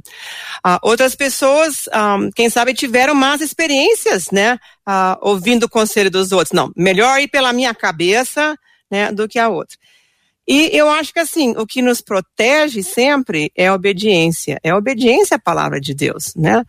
[0.66, 4.58] Uh, outras pessoas, ah, quem sabe, tiveram más experiências, né?
[4.86, 6.52] Uh, ouvindo o conselho dos outros.
[6.52, 8.56] Não, melhor ir pela minha cabeça,
[8.90, 9.76] né, do que a outra.
[10.46, 14.58] E eu acho que assim, o que nos protege sempre é a obediência.
[14.62, 16.64] É a obediência à palavra de Deus, né?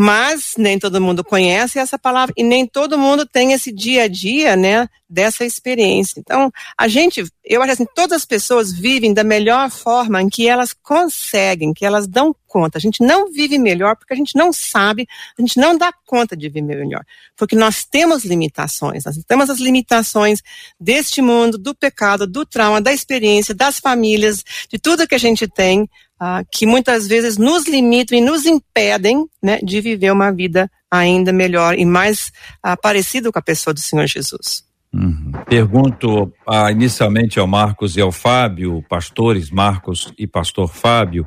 [0.00, 4.06] Mas nem todo mundo conhece essa palavra e nem todo mundo tem esse dia a
[4.06, 6.20] dia, né, dessa experiência.
[6.20, 10.46] Então, a gente, eu acho assim, todas as pessoas vivem da melhor forma em que
[10.46, 12.78] elas conseguem, que elas dão conta.
[12.78, 16.36] A gente não vive melhor porque a gente não sabe, a gente não dá conta
[16.36, 17.04] de viver melhor.
[17.36, 20.40] Porque nós temos limitações, nós temos as limitações
[20.78, 25.48] deste mundo, do pecado, do trauma, da experiência, das famílias, de tudo que a gente
[25.48, 25.88] tem
[26.20, 31.32] ah, que muitas vezes nos limitam e nos impedem né, de viver uma vida ainda
[31.32, 34.64] melhor e mais ah, parecido com a pessoa do Senhor Jesus.
[34.92, 35.32] Uhum.
[35.46, 41.26] Pergunto ah, inicialmente ao Marcos e ao Fábio, pastores Marcos e pastor Fábio,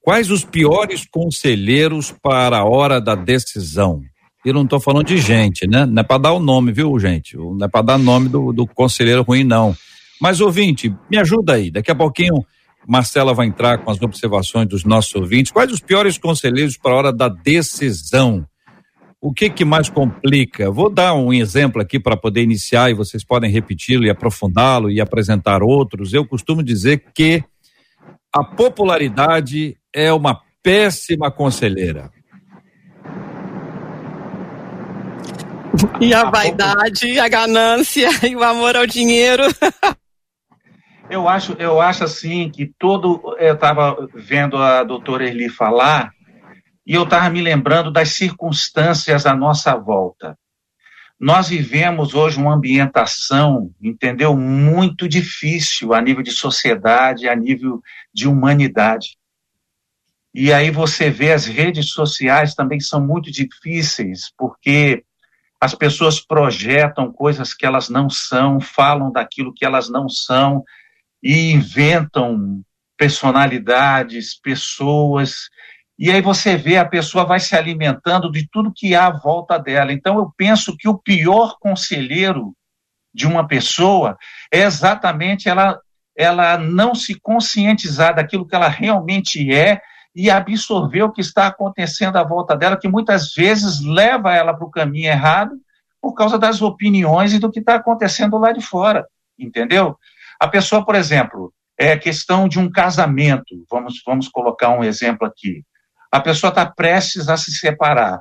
[0.00, 4.02] quais os piores conselheiros para a hora da decisão?
[4.44, 5.86] E não estou falando de gente, né?
[5.86, 7.34] Não é para dar o nome, viu, gente?
[7.36, 9.74] Não é para dar nome do, do conselheiro ruim, não.
[10.20, 11.70] Mas, ouvinte, me ajuda aí.
[11.70, 12.44] Daqui a pouquinho,
[12.86, 15.52] Marcela vai entrar com as observações dos nossos ouvintes.
[15.52, 18.46] Quais os piores conselheiros para a hora da decisão?
[19.20, 20.70] O que que mais complica?
[20.70, 25.00] Vou dar um exemplo aqui para poder iniciar e vocês podem repeti-lo e aprofundá-lo e
[25.00, 26.12] apresentar outros.
[26.12, 27.42] Eu costumo dizer que
[28.30, 32.10] a popularidade é uma péssima conselheira.
[36.00, 39.44] E a, a vaidade, a ganância e o amor ao dinheiro.
[41.10, 43.36] eu acho, eu acho assim que todo.
[43.38, 46.12] Eu estava vendo a doutora Erli falar,
[46.86, 50.38] e eu estava me lembrando das circunstâncias à nossa volta.
[51.18, 57.80] Nós vivemos hoje uma ambientação, entendeu, muito difícil a nível de sociedade, a nível
[58.12, 59.16] de humanidade.
[60.34, 65.04] E aí você vê as redes sociais também são muito difíceis, porque
[65.60, 70.64] as pessoas projetam coisas que elas não são, falam daquilo que elas não são
[71.24, 72.62] e inventam
[72.98, 75.48] personalidades, pessoas.
[75.98, 79.58] E aí você vê a pessoa vai se alimentando de tudo que há à volta
[79.58, 79.90] dela.
[79.90, 82.54] Então eu penso que o pior conselheiro
[83.12, 84.18] de uma pessoa
[84.52, 85.80] é exatamente ela
[86.16, 89.80] ela não se conscientizar daquilo que ela realmente é
[90.14, 94.64] e absorver o que está acontecendo à volta dela, que muitas vezes leva ela para
[94.64, 95.56] o caminho errado
[96.00, 99.04] por causa das opiniões e do que está acontecendo lá de fora,
[99.36, 99.98] entendeu?
[100.44, 105.64] A pessoa, por exemplo, é questão de um casamento, vamos, vamos colocar um exemplo aqui.
[106.12, 108.20] A pessoa está prestes a se separar.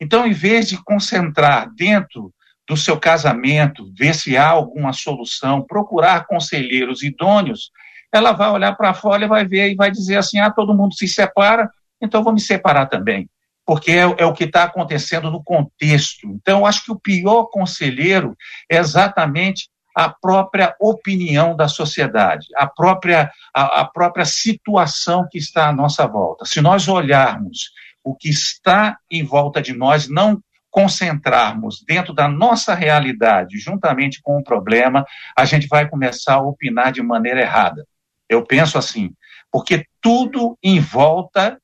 [0.00, 2.32] Então, em vez de concentrar dentro
[2.68, 7.72] do seu casamento, ver se há alguma solução, procurar conselheiros idôneos,
[8.12, 10.94] ela vai olhar para fora e vai ver e vai dizer assim: ah, todo mundo
[10.94, 11.68] se separa,
[12.00, 13.28] então vou me separar também.
[13.66, 16.28] Porque é, é o que está acontecendo no contexto.
[16.28, 18.36] Então, eu acho que o pior conselheiro
[18.70, 25.68] é exatamente a própria opinião da sociedade, a própria, a, a própria situação que está
[25.68, 26.44] à nossa volta.
[26.44, 27.70] Se nós olharmos
[28.02, 34.38] o que está em volta de nós, não concentrarmos dentro da nossa realidade, juntamente com
[34.38, 35.04] o problema,
[35.36, 37.86] a gente vai começar a opinar de maneira errada.
[38.28, 39.12] Eu penso assim,
[39.50, 41.58] porque tudo em volta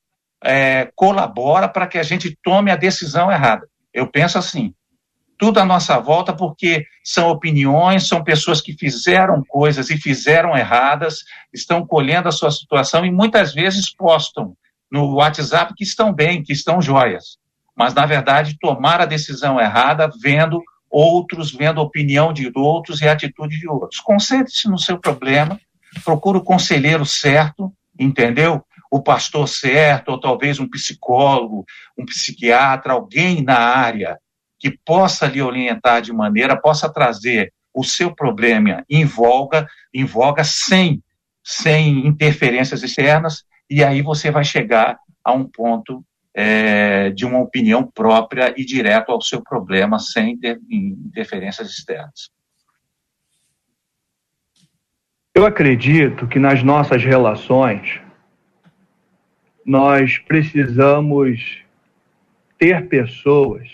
[0.44, 3.66] é, colabora para que a gente tome a decisão errada.
[3.92, 4.74] Eu penso assim,
[5.38, 11.20] tudo à nossa volta, porque são opiniões, são pessoas que fizeram coisas e fizeram erradas,
[11.52, 14.56] estão colhendo a sua situação e muitas vezes postam
[14.90, 17.38] no WhatsApp que estão bem, que estão joias.
[17.76, 23.08] Mas, na verdade, tomar a decisão errada vendo outros, vendo a opinião de outros e
[23.08, 24.00] a atitude de outros.
[24.00, 25.60] Concentre-se no seu problema,
[26.04, 28.64] procura o conselheiro certo, entendeu?
[28.90, 31.64] O pastor certo, ou talvez um psicólogo,
[31.96, 34.18] um psiquiatra, alguém na área
[34.58, 40.42] que possa lhe orientar de maneira, possa trazer o seu problema em voga, em voga
[40.42, 41.02] sem,
[41.44, 47.86] sem interferências externas, e aí você vai chegar a um ponto é, de uma opinião
[47.86, 52.30] própria e direto ao seu problema, sem inter, interferências externas.
[55.34, 58.00] Eu acredito que nas nossas relações
[59.64, 61.62] nós precisamos
[62.58, 63.68] ter pessoas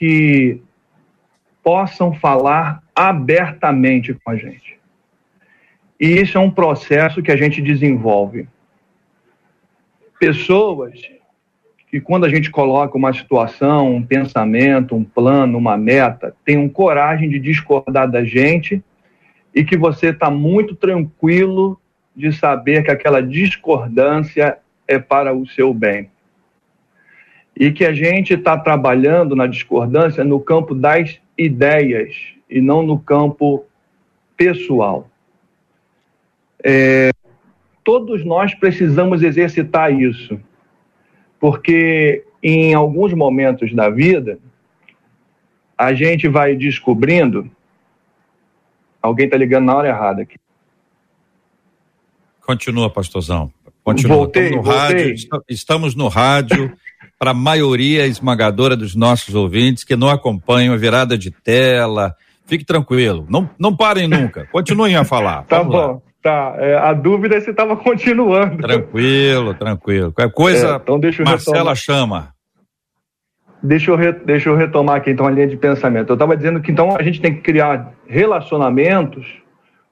[0.00, 0.62] que
[1.62, 4.80] possam falar abertamente com a gente.
[6.00, 8.48] E isso é um processo que a gente desenvolve.
[10.18, 10.98] Pessoas
[11.86, 17.28] que, quando a gente coloca uma situação, um pensamento, um plano, uma meta, tenham coragem
[17.28, 18.82] de discordar da gente
[19.54, 21.78] e que você está muito tranquilo
[22.16, 24.56] de saber que aquela discordância
[24.88, 26.08] é para o seu bem.
[27.60, 32.16] E que a gente está trabalhando na discordância no campo das ideias
[32.48, 33.64] e não no campo
[34.36, 35.08] pessoal.
[36.64, 37.10] É,
[37.84, 40.40] todos nós precisamos exercitar isso,
[41.38, 44.38] porque em alguns momentos da vida
[45.76, 47.50] a gente vai descobrindo
[49.02, 50.36] Alguém está ligando na hora errada aqui.
[52.42, 53.52] Continua, pastorzão.
[53.82, 54.16] Continua.
[54.16, 55.06] Voltei, estamos no voltei.
[55.06, 56.76] rádio, estamos no rádio
[57.20, 62.14] para a maioria esmagadora dos nossos ouvintes que não acompanham a virada de tela.
[62.46, 63.26] Fique tranquilo.
[63.28, 64.46] Não, não parem nunca.
[64.50, 65.42] Continuem a falar.
[65.44, 65.88] Tá Vamos lá.
[65.88, 66.02] bom.
[66.22, 68.56] Tá, é, a dúvida é se estava continuando.
[68.62, 70.12] Tranquilo, tranquilo.
[70.12, 71.76] Qualquer coisa, É, então deixa eu Marcela retomar.
[71.76, 72.34] chama.
[73.62, 76.08] Deixa eu, re- deixa eu retomar aqui então a linha de pensamento.
[76.10, 79.26] Eu estava dizendo que então a gente tem que criar relacionamentos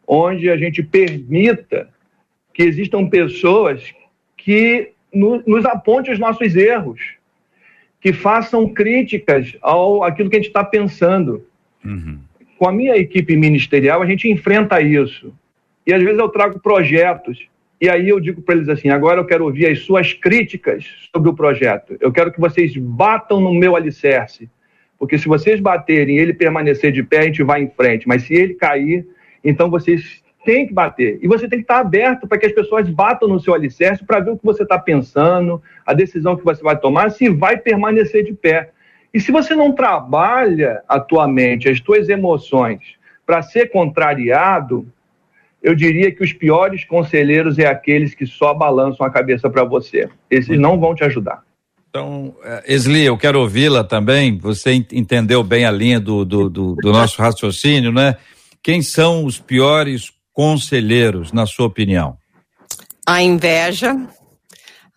[0.07, 1.89] onde a gente permita
[2.55, 3.83] que existam pessoas
[4.37, 6.99] que no- nos apontem os nossos erros.
[8.01, 11.45] Que façam críticas ao aquilo que a gente está pensando.
[11.85, 12.19] Uhum.
[12.57, 15.33] Com a minha equipe ministerial, a gente enfrenta isso.
[15.87, 17.49] E às vezes eu trago projetos.
[17.81, 21.31] E aí eu digo para eles assim: agora eu quero ouvir as suas críticas sobre
[21.31, 21.97] o projeto.
[22.01, 24.49] Eu quero que vocês batam no meu alicerce.
[24.99, 28.09] Porque se vocês baterem e ele permanecer de pé, a gente vai em frente.
[28.09, 29.07] Mas se ele cair,
[29.45, 31.19] então vocês têm que bater.
[31.21, 34.19] E você tem que estar aberto para que as pessoas batam no seu alicerce para
[34.19, 38.25] ver o que você está pensando, a decisão que você vai tomar, se vai permanecer
[38.25, 38.71] de pé.
[39.13, 42.81] E se você não trabalha a tua mente, as tuas emoções,
[43.27, 44.91] para ser contrariado,
[45.63, 50.09] eu diria que os piores conselheiros é aqueles que só balançam a cabeça para você.
[50.31, 51.43] Esses não vão te ajudar.
[51.91, 54.39] Então, eh, Esli, eu quero ouvi-la também.
[54.39, 58.17] Você entendeu bem a linha do, do, do, do nosso raciocínio, né?
[58.63, 62.17] Quem são os piores conselheiros, na sua opinião?
[63.05, 63.93] A inveja.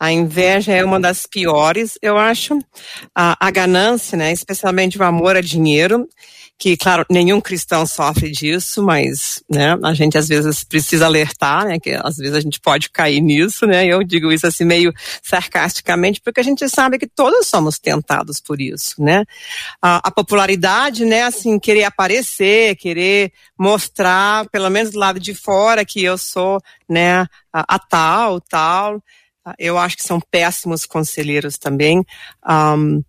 [0.02, 2.58] A inveja é uma das piores, eu acho.
[3.14, 4.32] A, a ganância, né?
[4.32, 6.10] Especialmente o amor a dinheiro
[6.58, 11.80] que, claro, nenhum cristão sofre disso, mas, né, a gente às vezes precisa alertar, né,
[11.80, 14.94] que às vezes a gente pode cair nisso, né, eu digo isso assim meio
[15.24, 19.26] sarcasticamente, porque a gente sabe que todos somos tentados por isso, né.
[19.82, 25.84] A, a popularidade, né, assim, querer aparecer, querer mostrar, pelo menos do lado de fora,
[25.84, 27.22] que eu sou, né,
[27.52, 29.02] a, a tal, tal,
[29.58, 32.06] eu acho que são péssimos conselheiros também.
[32.48, 33.04] Um,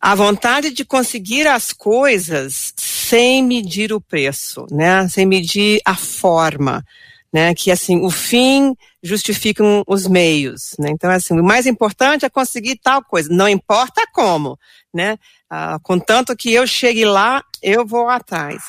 [0.00, 5.08] a vontade de conseguir as coisas sem medir o preço, né?
[5.08, 6.84] Sem medir a forma,
[7.32, 7.54] né?
[7.54, 10.90] Que assim, o fim justifica os meios, né?
[10.90, 14.58] Então, assim, o mais importante é conseguir tal coisa, não importa como,
[14.94, 15.16] né?
[15.50, 18.62] Ah, contanto que eu chegue lá, eu vou atrás.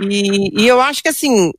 [0.00, 1.52] E, e eu acho que assim,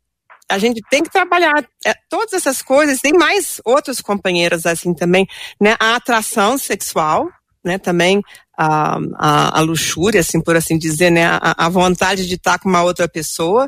[0.49, 3.01] a gente tem que trabalhar é, todas essas coisas.
[3.01, 5.27] Tem mais outros companheiros assim também,
[5.59, 5.75] né?
[5.79, 7.29] A atração sexual,
[7.63, 7.77] né?
[7.77, 8.21] Também
[8.57, 12.69] a, a, a, luxúria, assim por assim dizer, né, a, a vontade de estar com
[12.69, 13.65] uma outra pessoa,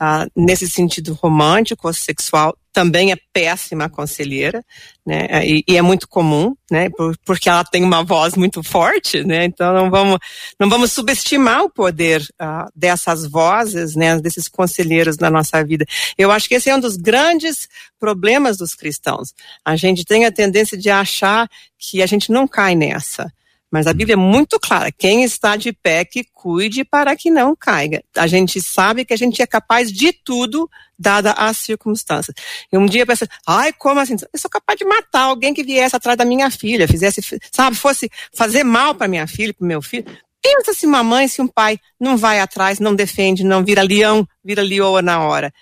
[0.00, 4.64] uh, nesse sentido romântico ou sexual, também é péssima conselheira,
[5.04, 9.24] né, e, e, é muito comum, né, por, porque ela tem uma voz muito forte,
[9.24, 10.18] né, então não vamos,
[10.60, 15.84] não vamos subestimar o poder uh, dessas vozes, né, desses conselheiros na nossa vida.
[16.16, 17.68] Eu acho que esse é um dos grandes
[17.98, 19.34] problemas dos cristãos.
[19.64, 23.28] A gente tem a tendência de achar que a gente não cai nessa.
[23.70, 27.54] Mas a Bíblia é muito clara: quem está de pé, que cuide para que não
[27.54, 28.02] caiga.
[28.16, 32.34] A gente sabe que a gente é capaz de tudo, dada as circunstâncias.
[32.72, 34.16] E um dia eu pensei, ai, como assim?
[34.32, 37.20] Eu sou capaz de matar alguém que viesse atrás da minha filha, fizesse,
[37.52, 40.06] sabe, fosse fazer mal para minha filha, para meu filho.
[40.42, 44.26] Pensa se uma mãe, se um pai não vai atrás, não defende, não vira leão,
[44.42, 45.52] vira leoa na hora.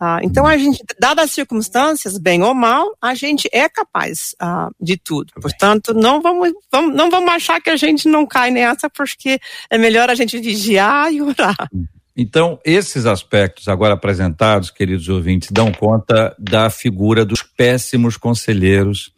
[0.00, 4.68] Ah, então, a gente, dadas as circunstâncias, bem ou mal, a gente é capaz ah,
[4.80, 5.32] de tudo.
[5.40, 9.38] Portanto, não vamos, vamos, não vamos achar que a gente não cai nessa, porque
[9.70, 11.68] é melhor a gente vigiar e orar.
[12.16, 19.12] Então, esses aspectos agora apresentados, queridos ouvintes, dão conta da figura dos péssimos conselheiros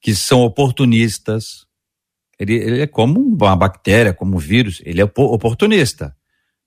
[0.00, 1.66] que são oportunistas.
[2.38, 6.14] Ele, ele é como uma bactéria, como um vírus, ele é oportunista.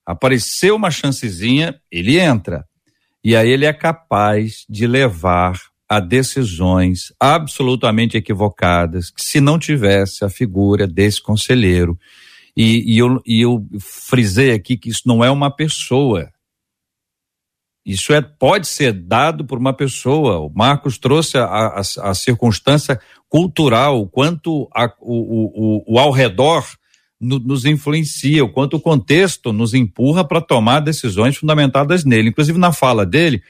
[0.06, 2.68] Apareceu uma chancezinha, ele entra.
[3.24, 10.24] E aí ele é capaz de levar a decisões absolutamente equivocadas, que se não tivesse
[10.24, 12.00] a figura desse conselheiro.
[12.56, 16.32] E, e, eu, e eu frisei aqui que isso não é uma pessoa.
[17.86, 20.40] Isso é, pode ser dado por uma pessoa.
[20.40, 26.12] O Marcos trouxe a, a, a circunstância cultural, o quanto a, o, o, o ao
[26.12, 26.66] redor
[27.22, 32.30] no, nos influencia, o quanto o contexto nos empurra para tomar decisões fundamentadas nele.
[32.30, 33.44] Inclusive, na fala dele,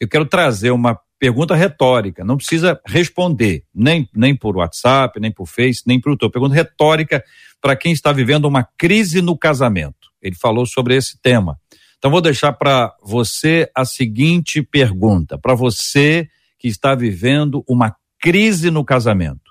[0.00, 5.46] eu quero trazer uma pergunta retórica, não precisa responder, nem, nem por WhatsApp, nem por
[5.46, 6.32] Face, nem por YouTube.
[6.32, 7.24] Pergunta retórica
[7.60, 10.10] para quem está vivendo uma crise no casamento.
[10.22, 11.58] Ele falou sobre esse tema.
[11.98, 18.70] Então, vou deixar para você a seguinte pergunta: para você que está vivendo uma crise
[18.70, 19.45] no casamento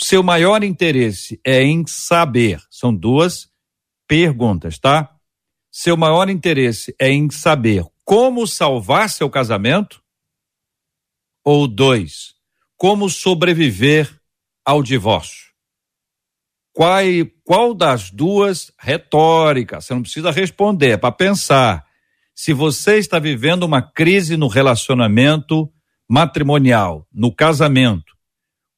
[0.00, 3.48] seu maior interesse é em saber, são duas
[4.08, 5.14] perguntas, tá?
[5.70, 10.02] Seu maior interesse é em saber como salvar seu casamento?
[11.44, 12.34] Ou dois,
[12.76, 14.14] como sobreviver
[14.64, 15.52] ao divórcio?
[16.72, 17.02] Qual,
[17.44, 19.80] qual das duas retórica?
[19.80, 21.86] Você não precisa responder, é para pensar.
[22.34, 25.72] Se você está vivendo uma crise no relacionamento
[26.08, 28.13] matrimonial, no casamento,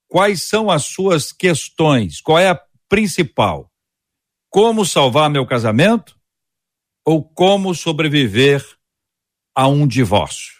[0.09, 2.21] Quais são as suas questões?
[2.21, 3.71] Qual é a principal?
[4.51, 6.17] Como salvar meu casamento
[7.05, 8.65] ou como sobreviver
[9.55, 10.57] a um divórcio?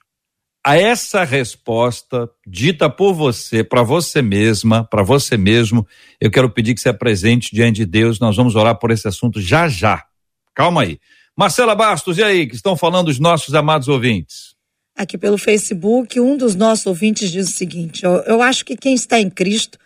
[0.67, 5.87] a essa resposta dita por você, para você mesma, para você mesmo,
[6.21, 8.19] eu quero pedir que você apresente diante de Deus.
[8.19, 10.05] Nós vamos orar por esse assunto já já.
[10.53, 10.99] Calma aí.
[11.37, 14.56] Marcela Bastos, e aí, que estão falando os nossos amados ouvintes?
[14.97, 18.95] Aqui pelo Facebook, um dos nossos ouvintes diz o seguinte: eu, eu acho que quem
[18.95, 19.79] está em Cristo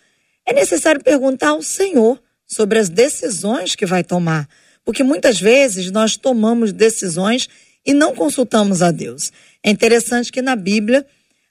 [0.47, 4.49] é necessário perguntar ao Senhor sobre as decisões que vai tomar.
[4.85, 7.49] Porque muitas vezes nós tomamos decisões
[7.85, 9.33] e não consultamos a Deus.
[9.65, 11.05] É interessante que na Bíblia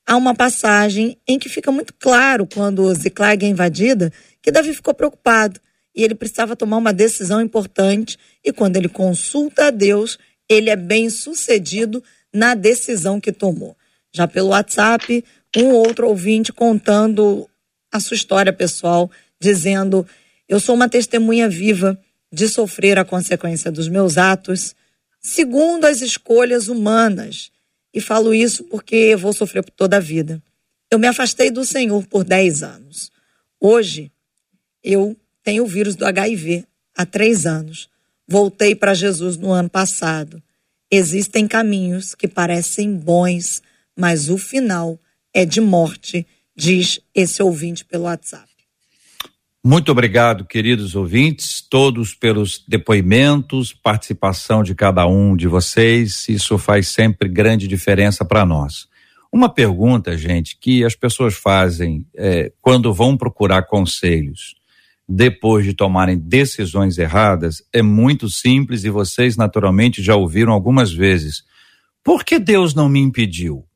[0.06, 4.94] há uma passagem em que fica muito claro quando Ziclag é invadida que Davi ficou
[4.94, 5.60] preocupado
[5.94, 10.76] e ele precisava tomar uma decisão importante e quando ele consulta a Deus, ele é
[10.76, 12.02] bem sucedido
[12.34, 13.76] na decisão que tomou.
[14.14, 15.24] Já pelo WhatsApp,
[15.56, 17.50] um outro ouvinte contando
[17.92, 19.10] a sua história pessoal,
[19.40, 20.06] dizendo:
[20.48, 22.00] Eu sou uma testemunha viva
[22.32, 24.76] de sofrer a consequência dos meus atos,
[25.20, 27.52] segundo as escolhas humanas.
[27.94, 30.42] E falo isso porque vou sofrer por toda a vida.
[30.92, 33.12] Eu me afastei do Senhor por 10 anos.
[33.60, 34.12] Hoje,
[34.84, 36.66] eu tenho o vírus do HIV
[36.96, 37.90] há três anos.
[38.28, 40.42] Voltei para Jesus no ano passado.
[40.92, 43.62] Existem caminhos que parecem bons,
[43.96, 45.00] mas o final
[45.32, 46.26] é de morte,
[46.56, 48.50] diz esse ouvinte pelo WhatsApp.
[49.64, 56.28] Muito obrigado, queridos ouvintes, todos pelos depoimentos, participação de cada um de vocês.
[56.28, 58.88] Isso faz sempre grande diferença para nós.
[59.32, 64.59] Uma pergunta, gente, que as pessoas fazem é, quando vão procurar conselhos
[65.12, 71.44] depois de tomarem decisões erradas é muito simples e vocês naturalmente já ouviram algumas vezes.
[72.04, 73.68] Por que Deus não me impediu?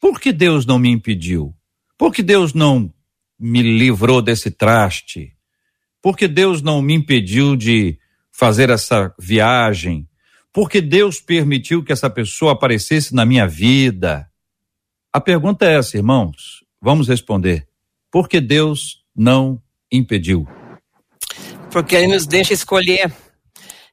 [0.00, 1.54] Por que Deus não me impediu?
[1.96, 2.92] Por que Deus não
[3.38, 5.36] me livrou desse traste?
[6.02, 7.96] Porque Deus não me impediu de
[8.32, 10.08] fazer essa viagem?
[10.52, 14.28] Porque Deus permitiu que essa pessoa aparecesse na minha vida?
[15.12, 16.64] A pergunta é essa, irmãos.
[16.80, 17.68] Vamos responder.
[18.10, 20.46] Porque Deus não impediu?
[21.70, 23.12] Porque Ele nos deixa escolher.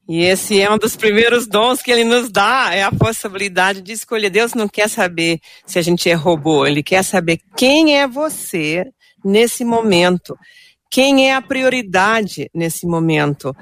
[0.07, 3.91] E esse é um dos primeiros dons que ele nos dá, é a possibilidade de
[3.91, 4.29] escolher.
[4.29, 8.85] Deus não quer saber se a gente é robô, ele quer saber quem é você
[9.23, 10.37] nesse momento?
[10.89, 13.53] Quem é a prioridade nesse momento?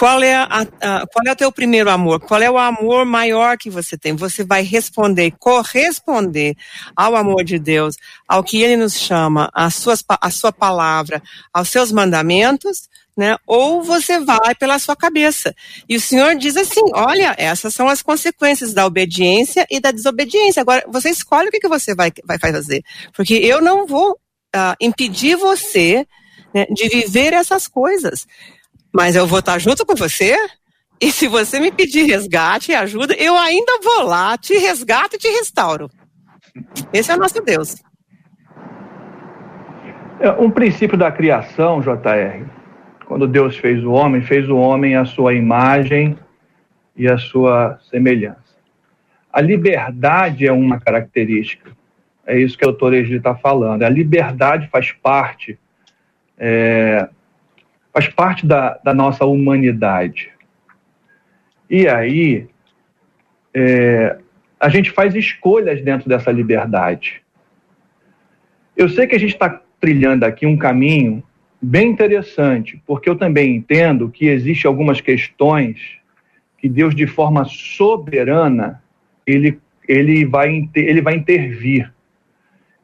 [0.00, 0.46] Qual é, a,
[0.80, 2.20] a, qual é o teu primeiro amor?
[2.20, 4.16] Qual é o amor maior que você tem?
[4.16, 6.56] Você vai responder, corresponder
[6.96, 7.96] ao amor de Deus,
[8.26, 11.22] ao que Ele nos chama, suas, a sua palavra,
[11.52, 13.36] aos seus mandamentos, né?
[13.46, 15.54] Ou você vai pela sua cabeça.
[15.86, 20.62] E o Senhor diz assim: olha, essas são as consequências da obediência e da desobediência.
[20.62, 22.82] Agora, você escolhe o que, que você vai, vai fazer.
[23.12, 26.06] Porque eu não vou uh, impedir você
[26.54, 28.26] né, de viver essas coisas.
[28.92, 30.36] Mas eu vou estar junto com você.
[31.00, 35.18] E se você me pedir resgate e ajuda, eu ainda vou lá, te resgato e
[35.18, 35.90] te restauro.
[36.92, 37.76] Esse é o nosso Deus.
[40.18, 42.44] É um princípio da criação, JR,
[43.06, 46.18] quando Deus fez o homem, fez o homem à sua imagem
[46.94, 48.56] e à sua semelhança.
[49.32, 51.70] A liberdade é uma característica.
[52.26, 53.82] É isso que o doutor Egli está falando.
[53.82, 55.58] A liberdade faz parte,
[56.36, 57.08] é,
[57.92, 60.30] faz parte da, da, nossa humanidade.
[61.68, 62.48] E aí,
[63.54, 64.18] é,
[64.58, 67.22] a gente faz escolhas dentro dessa liberdade.
[68.76, 71.22] Eu sei que a gente está trilhando aqui um caminho
[71.60, 75.98] bem interessante, porque eu também entendo que existem algumas questões
[76.58, 78.82] que Deus, de forma soberana,
[79.26, 81.90] ele, ele, vai, ele vai intervir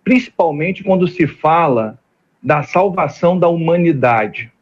[0.06, 1.98] principalmente quando se fala
[2.40, 4.52] da salvação da humanidade.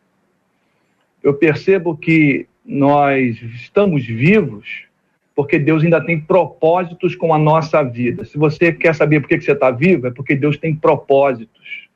[1.25, 4.85] Eu percebo que nós estamos vivos
[5.35, 8.25] porque Deus ainda tem propósitos com a nossa vida.
[8.25, 11.89] Se você quer saber por que você está vivo, é porque Deus tem propósitos.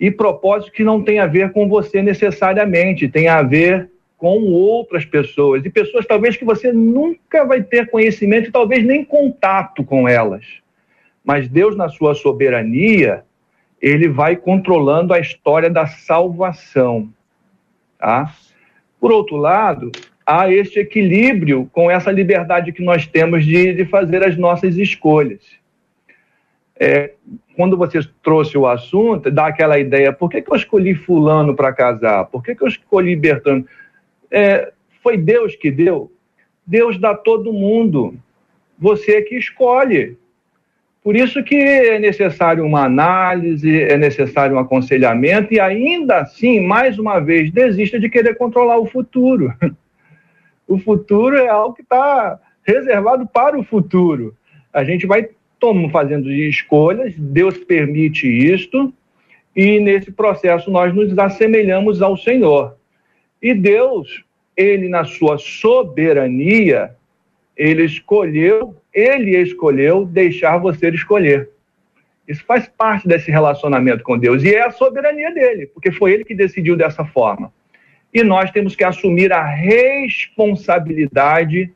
[0.00, 5.04] E propósitos que não têm a ver com você necessariamente, tem a ver com outras
[5.04, 5.62] pessoas.
[5.62, 10.64] E pessoas talvez que você nunca vai ter conhecimento talvez nem contato com elas
[11.24, 13.24] mas Deus, na sua soberania,
[13.80, 17.08] ele vai controlando a história da salvação.
[18.04, 18.34] Tá?
[19.00, 19.90] Por outro lado,
[20.26, 25.40] há este equilíbrio com essa liberdade que nós temos de, de fazer as nossas escolhas.
[26.78, 27.12] É,
[27.56, 31.72] quando você trouxe o assunto, dá aquela ideia: por que, que eu escolhi Fulano para
[31.72, 32.26] casar?
[32.26, 33.66] Por que, que eu escolhi Bertano?
[34.30, 34.70] É,
[35.02, 36.12] foi Deus que deu?
[36.66, 38.18] Deus dá todo mundo.
[38.78, 40.18] Você é que escolhe.
[41.04, 46.98] Por isso que é necessário uma análise, é necessário um aconselhamento e ainda assim, mais
[46.98, 49.54] uma vez, desista de querer controlar o futuro.
[50.66, 54.34] O futuro é algo que está reservado para o futuro.
[54.72, 55.28] A gente vai
[55.64, 58.92] estamos fazendo escolhas, Deus permite isto,
[59.56, 62.76] e nesse processo nós nos assemelhamos ao Senhor.
[63.40, 64.24] E Deus,
[64.56, 66.94] ele na sua soberania,
[67.56, 71.48] ele escolheu, ele escolheu deixar você escolher.
[72.26, 76.24] Isso faz parte desse relacionamento com Deus e é a soberania dele, porque foi ele
[76.24, 77.52] que decidiu dessa forma.
[78.12, 81.70] E nós temos que assumir a responsabilidade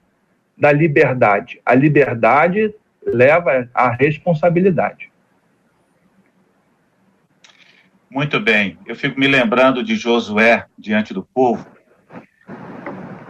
[0.56, 1.60] da liberdade.
[1.64, 2.74] A liberdade
[3.04, 5.10] leva à responsabilidade.
[8.10, 8.78] Muito bem.
[8.86, 11.66] Eu fico me lembrando de Josué diante do povo,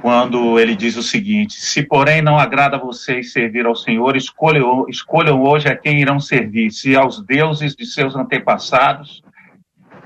[0.09, 5.42] quando ele diz o seguinte: Se, porém, não agrada a vocês servir ao Senhor, escolham,
[5.42, 9.22] hoje a quem irão servir, se aos deuses de seus antepassados,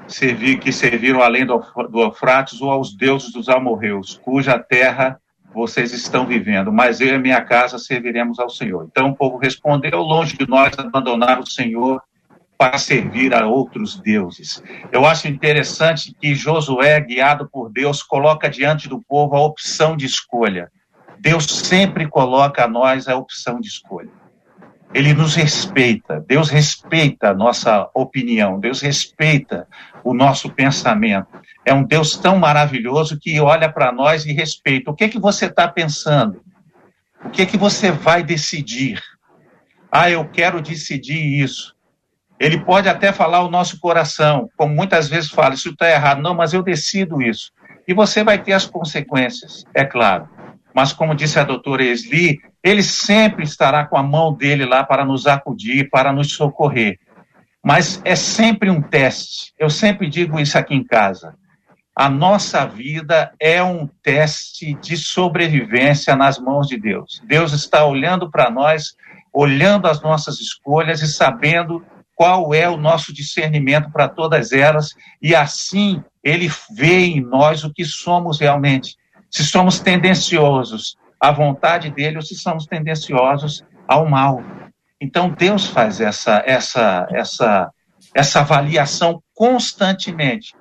[0.08, 5.20] servir, que serviram além do, do Eufrates, ou aos deuses dos amorreus, cuja terra
[5.54, 8.88] vocês estão vivendo, mas eu e minha casa serviremos ao Senhor.
[8.90, 12.02] Então o povo respondeu: longe de nós abandonar o Senhor
[12.56, 14.62] para servir a outros deuses.
[14.92, 20.06] Eu acho interessante que Josué, guiado por Deus, coloca diante do povo a opção de
[20.06, 20.70] escolha.
[21.18, 24.10] Deus sempre coloca a nós a opção de escolha.
[24.94, 29.66] Ele nos respeita, Deus respeita a nossa opinião, Deus respeita
[30.04, 31.40] o nosso pensamento.
[31.64, 34.90] É um Deus tão maravilhoso que olha para nós e respeita.
[34.90, 36.42] O que é que você está pensando?
[37.24, 39.00] O que é que você vai decidir?
[39.90, 41.74] Ah, eu quero decidir isso.
[42.42, 46.20] Ele pode até falar o nosso coração, como muitas vezes fala, isso está errado.
[46.20, 47.52] Não, mas eu decido isso.
[47.86, 50.28] E você vai ter as consequências, é claro.
[50.74, 55.04] Mas como disse a doutora Esli, ele sempre estará com a mão dele lá para
[55.04, 56.98] nos acudir, para nos socorrer.
[57.64, 59.54] Mas é sempre um teste.
[59.56, 61.36] Eu sempre digo isso aqui em casa.
[61.94, 67.22] A nossa vida é um teste de sobrevivência nas mãos de Deus.
[67.24, 68.96] Deus está olhando para nós,
[69.32, 71.84] olhando as nossas escolhas e sabendo
[72.22, 77.72] qual é o nosso discernimento para todas elas, e assim ele vê em nós o
[77.72, 78.94] que somos realmente.
[79.28, 84.40] Se somos tendenciosos à vontade dele ou se somos tendenciosos ao mal.
[85.00, 87.72] Então Deus faz essa essa essa
[88.14, 90.54] essa avaliação constantemente.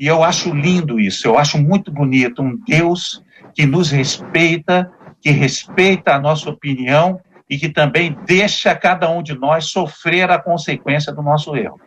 [0.00, 3.22] E eu acho lindo isso, eu acho muito bonito um Deus
[3.54, 4.90] que nos respeita,
[5.22, 10.40] que respeita a nossa opinião e que também deixa cada um de nós sofrer a
[10.40, 11.78] consequência do nosso erro.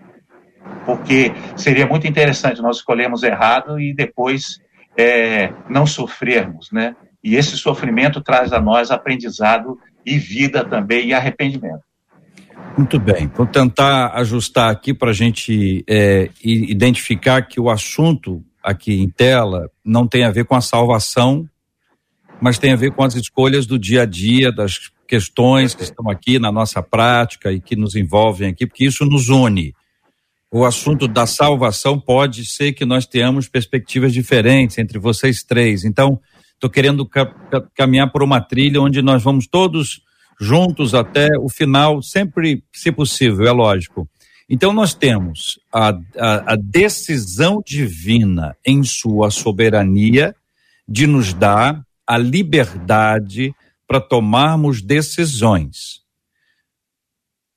[0.85, 4.59] Porque seria muito interessante nós escolhermos errado e depois
[4.97, 6.95] é, não sofrermos, né?
[7.23, 11.81] E esse sofrimento traz a nós aprendizado e vida também e arrependimento.
[12.77, 19.01] Muito bem, vou tentar ajustar aqui para a gente é, identificar que o assunto aqui
[19.01, 21.47] em tela não tem a ver com a salvação,
[22.39, 26.09] mas tem a ver com as escolhas do dia a dia, das questões que estão
[26.09, 29.73] aqui na nossa prática e que nos envolvem aqui, porque isso nos une.
[30.51, 35.83] O assunto da salvação pode ser que nós tenhamos perspectivas diferentes entre vocês três.
[35.83, 36.19] Então,
[36.53, 37.07] estou querendo
[37.75, 40.01] caminhar por uma trilha onde nós vamos todos
[40.39, 44.07] juntos até o final, sempre, se possível, é lógico.
[44.49, 50.33] Então, nós temos a, a, a decisão divina em sua soberania
[50.87, 53.53] de nos dar a liberdade
[53.87, 56.01] para tomarmos decisões.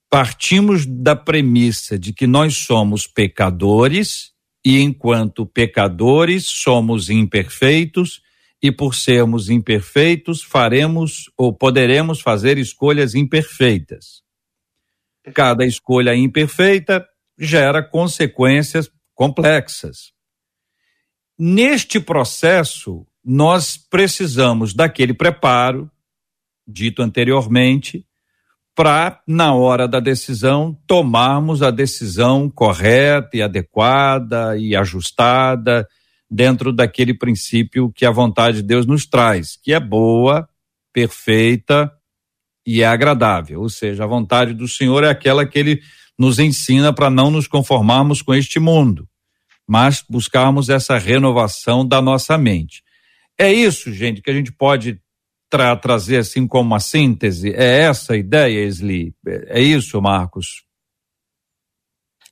[0.09, 4.33] Partimos da premissa de que nós somos pecadores
[4.65, 8.23] e, enquanto pecadores, somos imperfeitos
[8.63, 14.23] e, por sermos imperfeitos, faremos ou poderemos fazer escolhas imperfeitas.
[15.35, 17.07] Cada escolha imperfeita
[17.39, 20.13] gera consequências complexas.
[21.39, 25.91] Neste processo, nós precisamos daquele preparo,
[26.71, 28.05] dito anteriormente,
[28.75, 35.87] para, na hora da decisão, tomarmos a decisão correta e adequada e ajustada
[36.31, 40.49] dentro daquele princípio que a vontade de Deus nos traz, que é boa,
[40.93, 41.93] perfeita
[42.67, 43.61] e é agradável.
[43.61, 45.81] Ou seja, a vontade do Senhor é aquela que ele
[46.19, 49.09] nos ensina para não nos conformarmos com este mundo,
[49.67, 52.83] mas buscarmos essa renovação da nossa mente.
[53.39, 55.01] É isso, gente, que a gente pode
[55.51, 57.53] tra trazer assim como uma síntese?
[57.53, 59.15] É essa a ideia, Esli?
[59.27, 60.65] É isso, Marcos?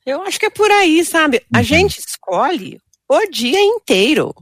[0.07, 1.45] Eu acho que é por aí, sabe?
[1.53, 1.65] A uhum.
[1.65, 4.35] gente escolhe o dia inteiro.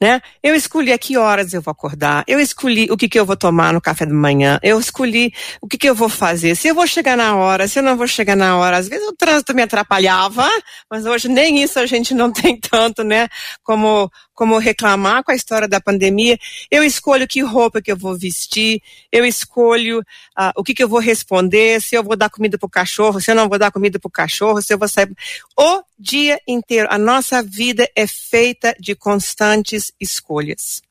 [0.00, 0.20] Né?
[0.42, 3.36] Eu escolhi a que horas eu vou acordar, eu escolhi o que, que eu vou
[3.36, 6.74] tomar no café da manhã, eu escolhi o que, que eu vou fazer, se eu
[6.74, 8.78] vou chegar na hora, se eu não vou chegar na hora.
[8.78, 10.48] Às vezes o trânsito me atrapalhava,
[10.90, 13.28] mas hoje nem isso a gente não tem tanto, né?
[13.62, 16.38] Como como reclamar com a história da pandemia.
[16.70, 18.80] Eu escolho que roupa que eu vou vestir,
[19.12, 22.66] eu escolho uh, o que, que eu vou responder, se eu vou dar comida para
[22.66, 25.14] o cachorro, se eu não vou dar comida para o cachorro, se eu vou sair.
[25.54, 30.82] O dia inteiro, a nossa vida é feita de constantes escolhas.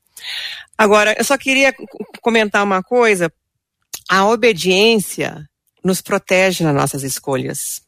[0.77, 1.73] Agora, eu só queria
[2.21, 3.31] comentar uma coisa.
[4.09, 5.47] A obediência
[5.83, 7.81] nos protege nas nossas escolhas.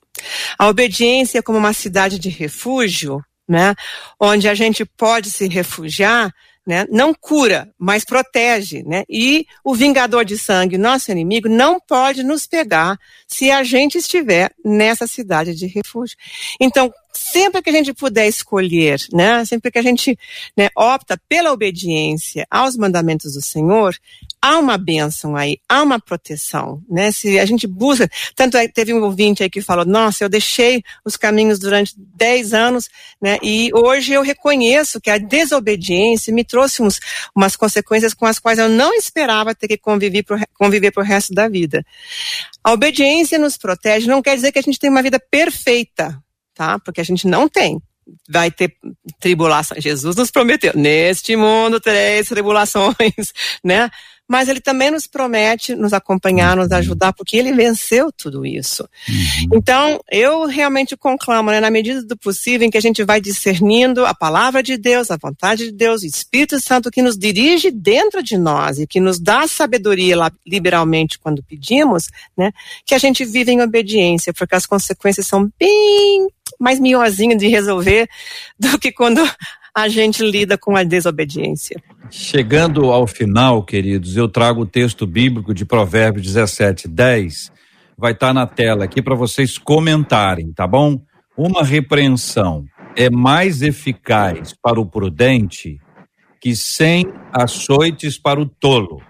[0.57, 3.75] A obediência como uma cidade de refúgio né?
[4.17, 6.33] Onde a gente pode se refugiar,
[6.65, 6.85] né?
[6.89, 9.03] Não cura, mas protege, né?
[9.09, 12.97] E o vingador de sangue, nosso inimigo, não pode nos pegar
[13.27, 16.15] se a gente estiver nessa cidade de refúgio.
[16.61, 20.17] Então, sempre que a gente puder escolher, né, sempre que a gente
[20.57, 23.95] né, opta pela obediência aos mandamentos do Senhor,
[24.41, 27.11] há uma bênção aí, há uma proteção, né?
[27.11, 30.83] Se a gente busca, tanto é, teve um ouvinte aí que falou, nossa, eu deixei
[31.05, 32.89] os caminhos durante 10 anos,
[33.21, 33.37] né?
[33.43, 36.99] E hoje eu reconheço que a desobediência me trouxe uns,
[37.35, 41.33] umas consequências com as quais eu não esperava ter que conviver pro, conviver pro resto
[41.33, 41.85] da vida.
[42.63, 46.19] A obediência nos protege, não quer dizer que a gente tem uma vida perfeita,
[46.61, 46.77] tá?
[46.77, 47.81] Porque a gente não tem.
[48.29, 48.75] Vai ter
[49.19, 49.79] tribulação.
[49.79, 53.33] Jesus nos prometeu, neste mundo três tribulações,
[53.63, 53.89] né?
[54.31, 58.87] Mas ele também nos promete nos acompanhar, nos ajudar, porque ele venceu tudo isso.
[59.09, 59.57] Uhum.
[59.57, 64.05] Então, eu realmente conclamo, né, na medida do possível, em que a gente vai discernindo
[64.05, 68.23] a palavra de Deus, a vontade de Deus, o Espírito Santo que nos dirige dentro
[68.23, 70.15] de nós e que nos dá sabedoria
[70.47, 72.07] liberalmente quando pedimos,
[72.37, 72.53] né,
[72.85, 78.07] que a gente vive em obediência, porque as consequências são bem mais miozinho de resolver
[78.57, 79.21] do que quando
[79.75, 81.81] a gente lida com a desobediência.
[82.09, 87.51] Chegando ao final, queridos, eu trago o texto bíblico de Provérbios 17, 10.
[87.97, 90.99] Vai estar tá na tela aqui para vocês comentarem, tá bom?
[91.37, 92.65] Uma repreensão
[92.95, 95.79] é mais eficaz para o prudente
[96.41, 99.01] que cem açoites para o tolo.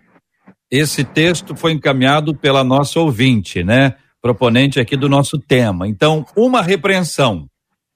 [0.69, 3.95] Esse texto foi encaminhado pela nossa ouvinte, né?
[4.21, 5.87] Proponente aqui do nosso tema.
[5.87, 7.47] Então, uma repreensão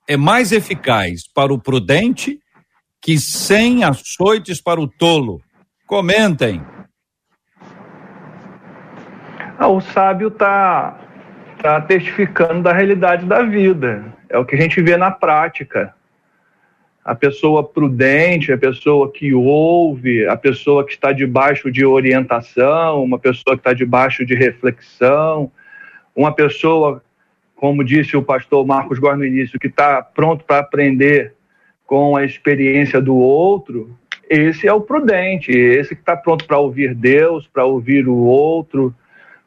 [0.07, 2.39] é mais eficaz para o prudente
[3.05, 5.39] que cem açoites para o tolo.
[5.85, 6.59] Comentem.
[9.59, 10.99] Ah, o sábio está
[11.61, 14.11] tá testificando da realidade da vida.
[14.27, 15.93] É o que a gente vê na prática.
[17.03, 23.19] A pessoa prudente, a pessoa que ouve, a pessoa que está debaixo de orientação, uma
[23.19, 25.51] pessoa que está debaixo de reflexão,
[26.15, 27.03] uma pessoa,
[27.55, 31.34] como disse o pastor Marcos Góes no início, que está pronto para aprender
[31.85, 33.95] com a experiência do outro,
[34.29, 38.93] esse é o prudente, esse que está pronto para ouvir Deus, para ouvir o outro,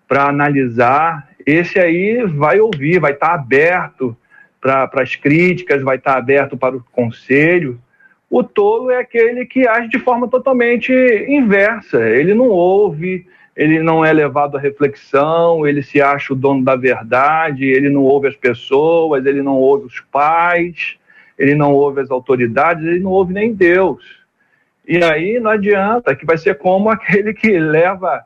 [0.07, 1.29] para analisar.
[1.45, 4.17] Esse aí vai ouvir, vai estar tá aberto
[4.61, 7.81] para as críticas, vai estar tá aberto para o conselho.
[8.31, 10.93] O tolo é aquele que age de forma totalmente
[11.29, 12.09] inversa.
[12.09, 13.27] Ele não ouve,
[13.57, 18.03] ele não é levado à reflexão, ele se acha o dono da verdade, ele não
[18.03, 20.98] ouve as pessoas, ele não ouve os pais
[21.39, 24.03] ele não ouve as autoridades, ele não ouve nem Deus.
[24.87, 28.25] E aí não adianta, que vai ser como aquele que leva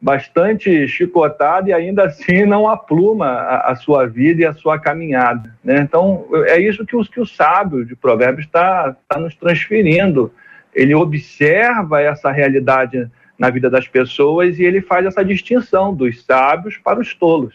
[0.00, 5.56] bastante chicotada e ainda assim não apluma a, a sua vida e a sua caminhada.
[5.64, 5.80] Né?
[5.80, 10.30] Então, é isso que, os, que o sábio de Provérbios está tá nos transferindo.
[10.74, 16.76] Ele observa essa realidade na vida das pessoas e ele faz essa distinção dos sábios
[16.76, 17.54] para os tolos.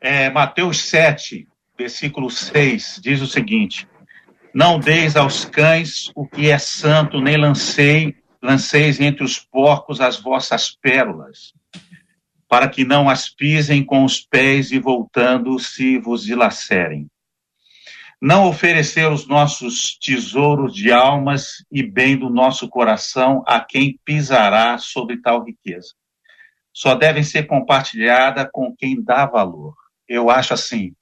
[0.00, 3.88] É, Mateus 7, versículo 6, diz o seguinte:
[4.52, 10.20] Não deis aos cães o que é santo, nem lancei, lanceis entre os porcos as
[10.20, 11.52] vossas pérolas,
[12.48, 17.08] para que não as pisem com os pés e voltando se vos dilacerem.
[18.20, 24.78] Não oferecer os nossos tesouros de almas e bem do nosso coração a quem pisará
[24.78, 25.92] sobre tal riqueza.
[26.72, 29.74] Só devem ser compartilhada com quem dá valor.
[30.08, 30.94] Eu acho assim,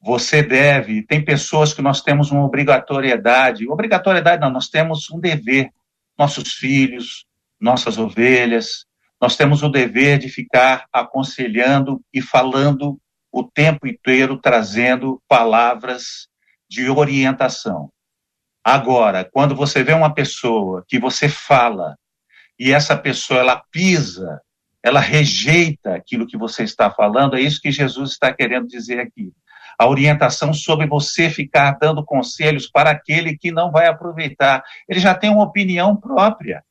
[0.00, 1.02] você deve.
[1.02, 3.68] Tem pessoas que nós temos uma obrigatoriedade.
[3.68, 5.70] Obrigatoriedade não, nós temos um dever.
[6.16, 7.26] Nossos filhos,
[7.60, 8.86] nossas ovelhas,
[9.20, 13.00] nós temos o dever de ficar aconselhando e falando
[13.32, 16.28] o tempo inteiro, trazendo palavras
[16.68, 17.90] de orientação.
[18.62, 21.96] Agora, quando você vê uma pessoa que você fala
[22.58, 24.40] e essa pessoa ela pisa,
[24.82, 29.32] ela rejeita aquilo que você está falando, é isso que Jesus está querendo dizer aqui.
[29.78, 34.64] A orientação sobre você ficar dando conselhos para aquele que não vai aproveitar.
[34.88, 36.64] Ele já tem uma opinião própria.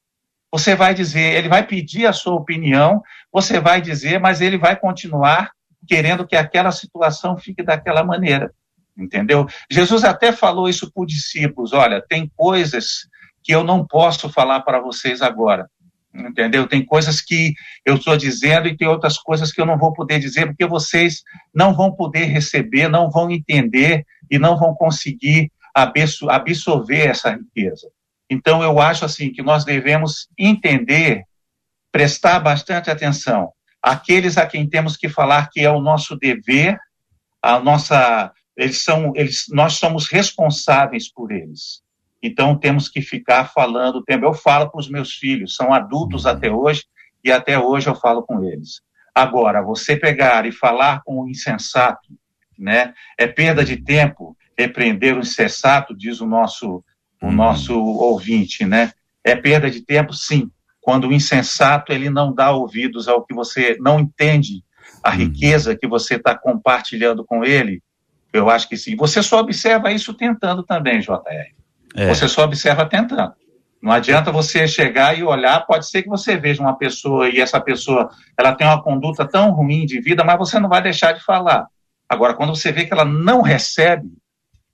[0.51, 3.01] Você vai dizer, ele vai pedir a sua opinião,
[3.31, 5.51] você vai dizer, mas ele vai continuar
[5.87, 8.51] querendo que aquela situação fique daquela maneira.
[8.97, 9.47] Entendeu?
[9.69, 13.07] Jesus até falou isso para os discípulos: olha, tem coisas
[13.43, 15.69] que eu não posso falar para vocês agora.
[16.17, 16.67] Entendeu?
[16.67, 17.53] Tem coisas que
[17.85, 21.21] eu estou dizendo e tem outras coisas que eu não vou poder dizer, porque vocês
[21.53, 25.51] não vão poder receber, não vão entender e não vão conseguir
[26.25, 27.87] absorver essa riqueza.
[28.29, 31.23] Então, eu acho assim que nós devemos entender,
[31.91, 33.51] prestar bastante atenção
[33.81, 36.77] aqueles a quem temos que falar que é o nosso dever,
[37.41, 41.81] a nossa, eles são, eles, nós somos responsáveis por eles.
[42.21, 44.25] Então temos que ficar falando o tempo.
[44.25, 46.31] Eu falo para os meus filhos, são adultos uhum.
[46.31, 46.83] até hoje
[47.23, 48.81] e até hoje eu falo com eles.
[49.13, 52.09] Agora, você pegar e falar com o insensato,
[52.57, 52.93] né?
[53.17, 56.83] É perda de tempo repreender o insensato, diz o nosso
[57.19, 57.31] o uhum.
[57.31, 58.91] nosso ouvinte, né?
[59.23, 60.51] É perda de tempo, sim.
[60.79, 64.63] Quando o insensato ele não dá ouvidos ao que você não entende,
[65.03, 65.17] a uhum.
[65.17, 67.81] riqueza que você está compartilhando com ele,
[68.31, 68.95] eu acho que sim.
[68.95, 71.56] Você só observa isso tentando também, JR.
[71.95, 72.07] É.
[72.07, 73.33] Você só observa tentando.
[73.81, 77.59] Não adianta você chegar e olhar, pode ser que você veja uma pessoa e essa
[77.61, 81.23] pessoa ela tem uma conduta tão ruim de vida, mas você não vai deixar de
[81.23, 81.67] falar.
[82.09, 84.09] Agora, quando você vê que ela não recebe,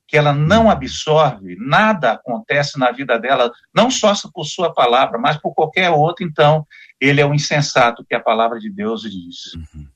[0.07, 5.37] que ela não absorve, nada acontece na vida dela, não só por sua palavra, mas
[5.37, 6.65] por qualquer outro, então
[6.99, 9.53] ele é o insensato que a palavra de Deus diz.
[9.55, 9.87] Uhum.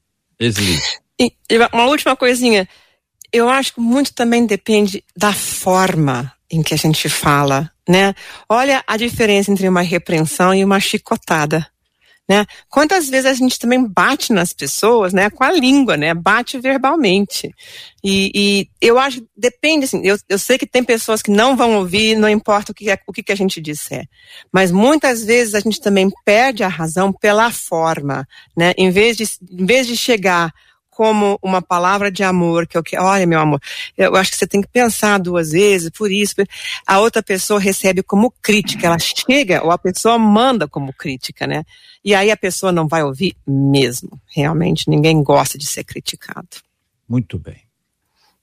[1.20, 1.32] E,
[1.72, 2.68] uma última coisinha,
[3.32, 8.14] eu acho que muito também depende da forma em que a gente fala, né?
[8.48, 11.68] Olha a diferença entre uma repreensão e uma chicotada
[12.30, 12.46] né?
[12.70, 15.30] Quantas vezes a gente também bate nas pessoas, né?
[15.30, 16.14] Com a língua, né?
[16.14, 17.50] Bate verbalmente.
[18.04, 21.78] E, e eu acho, depende, assim, eu, eu sei que tem pessoas que não vão
[21.78, 24.06] ouvir, não importa o que, o que a gente disser.
[24.52, 28.74] Mas muitas vezes a gente também perde a razão pela forma, né?
[28.78, 30.52] Em vez de, em vez de chegar
[30.98, 33.62] como uma palavra de amor, que eu que, olha, meu amor,
[33.96, 36.34] eu acho que você tem que pensar duas vezes, por isso.
[36.88, 41.64] A outra pessoa recebe como crítica, ela chega, ou a pessoa manda como crítica, né?
[42.04, 44.20] E aí a pessoa não vai ouvir mesmo.
[44.36, 46.48] Realmente, ninguém gosta de ser criticado.
[47.08, 47.62] Muito bem.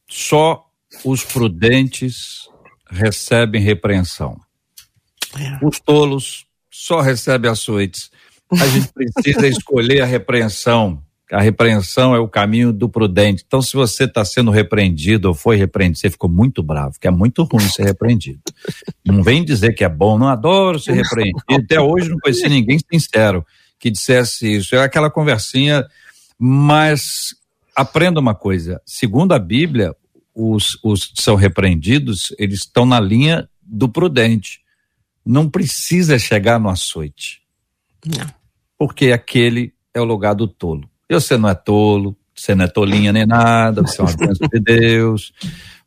[0.08, 0.64] Só
[1.04, 2.48] os prudentes
[2.88, 4.40] recebem repreensão.
[5.36, 5.66] É.
[5.66, 8.12] Os tolos só recebem açoites.
[8.52, 13.42] A gente precisa escolher a repreensão a repreensão é o caminho do prudente.
[13.46, 17.10] Então, se você está sendo repreendido ou foi repreendido, você ficou muito bravo, que é
[17.10, 18.40] muito ruim ser repreendido.
[19.04, 21.42] Não vem dizer que é bom, não adoro ser repreendido.
[21.50, 23.44] Até hoje não conheci ninguém sincero
[23.78, 24.74] que dissesse isso.
[24.74, 25.86] É aquela conversinha,
[26.38, 27.34] mas
[27.74, 29.94] aprenda uma coisa: segundo a Bíblia,
[30.34, 34.60] os, os que são repreendidos, eles estão na linha do prudente.
[35.24, 37.40] Não precisa chegar no açoite.
[38.04, 38.26] Não.
[38.76, 40.88] Porque aquele é o lugar do tolo.
[41.10, 44.60] Você não é tolo, você não é tolinha nem nada, você é uma bênção de
[44.60, 45.32] Deus.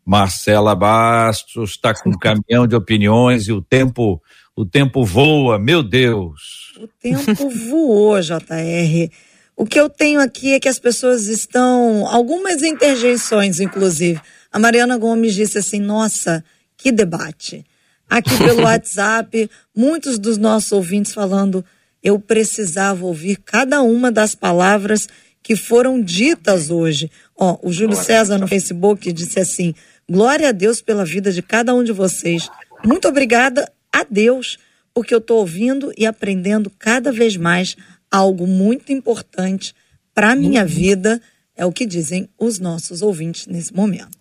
[0.06, 4.22] Marcela Bastos está com um caminhão de opiniões e o tempo,
[4.56, 6.74] o tempo voa, meu Deus.
[6.80, 9.12] O tempo voou, JR.
[9.56, 14.22] O que eu tenho aqui é que as pessoas estão, algumas interjeições, inclusive.
[14.52, 16.44] A Mariana Gomes disse assim: nossa,
[16.78, 17.66] que debate.
[18.10, 21.66] Aqui pelo WhatsApp, muitos dos nossos ouvintes falando
[22.04, 25.08] eu precisava ouvir cada uma das palavras
[25.42, 27.10] que foram ditas hoje.
[27.36, 29.74] Ó, o Júlio César no Facebook disse assim:
[30.10, 32.50] Glória a Deus pela vida de cada um de vocês.
[32.86, 34.58] Muito obrigada a Deus,
[34.94, 37.76] porque eu estou ouvindo e aprendendo cada vez mais
[38.12, 39.74] algo muito importante
[40.14, 40.68] para a minha uhum.
[40.68, 41.22] vida.
[41.56, 44.18] É o que dizem os nossos ouvintes nesse momento.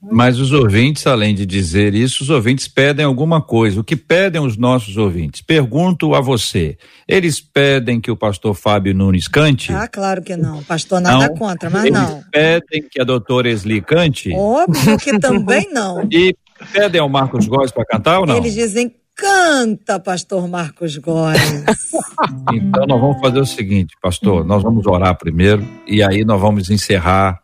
[0.00, 3.80] Mas os ouvintes, além de dizer isso, os ouvintes pedem alguma coisa.
[3.80, 5.42] O que pedem os nossos ouvintes?
[5.42, 6.78] Pergunto a você.
[7.06, 9.72] Eles pedem que o pastor Fábio Nunes cante?
[9.72, 10.62] Ah, claro que não.
[10.62, 11.34] Pastor nada não.
[11.34, 12.22] contra, mas Eles não.
[12.30, 14.32] pedem que a doutora Esli cante?
[14.32, 16.06] Óbvio que também não.
[16.12, 16.34] E
[16.72, 18.36] pedem ao Marcos Góes para cantar ou não?
[18.36, 21.40] Eles dizem Canta, pastor Marcos Góes.
[22.54, 26.70] então nós vamos fazer o seguinte, pastor, nós vamos orar primeiro e aí nós vamos
[26.70, 27.40] encerrar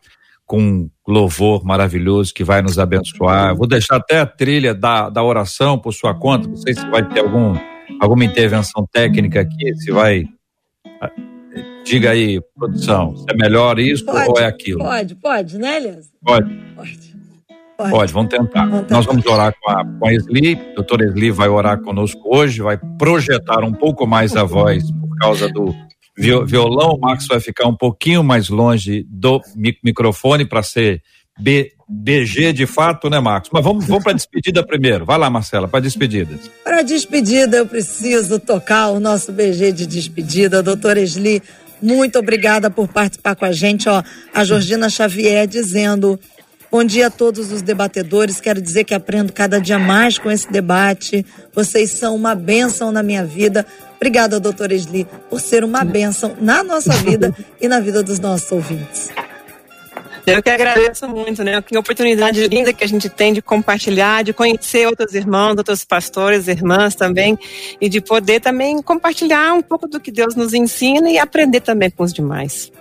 [0.47, 3.57] com louvor maravilhoso que vai nos abençoar.
[3.57, 6.49] Vou deixar até a trilha da, da oração por sua conta.
[6.49, 7.55] Não sei se vai ter algum,
[8.01, 10.25] alguma intervenção técnica aqui, se vai.
[11.01, 11.11] Ah,
[11.85, 14.81] diga aí, produção, se é melhor isso pode, ou é aquilo?
[14.81, 16.11] Pode, pode, né, Elias?
[16.23, 16.55] Pode.
[16.75, 17.15] Pode.
[17.77, 17.91] Pode.
[17.91, 18.67] pode vamos, tentar.
[18.67, 18.95] vamos tentar.
[18.95, 20.55] Nós vamos orar com a, com a Esli.
[20.55, 25.17] A doutora Esli vai orar conosco hoje, vai projetar um pouco mais a voz por
[25.17, 25.75] causa do
[26.17, 29.41] violão, o Marcos vai ficar um pouquinho mais longe do
[29.83, 31.03] microfone para ser
[31.39, 33.51] B, BG de fato, né, Marcos?
[33.53, 35.05] Mas vamos, vamos para a despedida primeiro.
[35.05, 36.39] Vai lá, Marcela, para despedida.
[36.63, 41.43] Para despedida, eu preciso tocar o nosso BG de despedida, doutora Esli.
[41.83, 43.89] Muito obrigada por participar com a gente.
[43.89, 44.03] Ó,
[44.33, 46.19] a Georgina Xavier dizendo:
[46.75, 48.41] Bom dia a todos os debatedores.
[48.41, 51.25] Quero dizer que aprendo cada dia mais com esse debate.
[51.55, 53.65] Vocês são uma bênção na minha vida.
[53.95, 58.51] Obrigada, doutora Esli, por ser uma bênção na nossa vida e na vida dos nossos
[58.51, 59.09] ouvintes.
[60.27, 61.63] Eu que agradeço muito, né?
[61.63, 66.49] Que oportunidade linda que a gente tem de compartilhar, de conhecer outros irmãos, outros pastores,
[66.49, 67.39] irmãs também,
[67.81, 71.89] e de poder também compartilhar um pouco do que Deus nos ensina e aprender também
[71.89, 72.73] com os demais.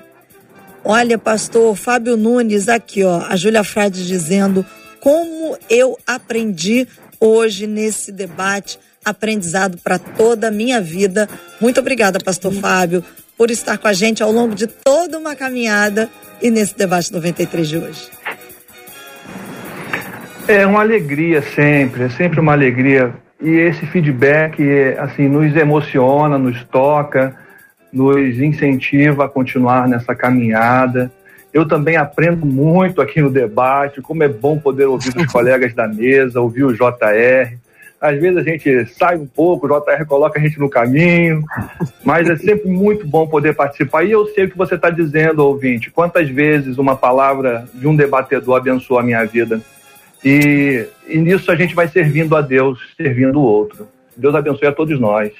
[0.85, 4.65] Olha, pastor Fábio Nunes, aqui, ó, a Júlia Frade dizendo
[4.99, 6.85] como eu aprendi
[7.21, 11.29] hoje nesse debate, aprendizado para toda a minha vida.
[11.61, 13.01] Muito obrigada, pastor Fábio,
[13.37, 16.09] por estar com a gente ao longo de toda uma caminhada
[16.41, 18.09] e nesse debate 93 de hoje?
[20.49, 23.13] É uma alegria sempre, é sempre uma alegria.
[23.41, 24.61] E esse feedback,
[24.99, 27.37] assim, nos emociona, nos toca,
[27.93, 31.11] nos incentiva a continuar nessa caminhada.
[31.53, 35.87] Eu também aprendo muito aqui no debate, como é bom poder ouvir os colegas da
[35.87, 37.55] mesa, ouvir o JR.
[38.01, 41.41] Às vezes a gente sai um pouco, o JR coloca a gente no caminho,
[42.03, 44.03] mas é sempre muito bom poder participar.
[44.03, 45.91] E eu sei o que você está dizendo, ouvinte.
[45.91, 49.61] Quantas vezes uma palavra de um debatedor abençoa a minha vida?
[50.25, 53.87] E, e nisso a gente vai servindo a Deus, servindo o outro.
[54.17, 55.31] Deus abençoe a todos nós.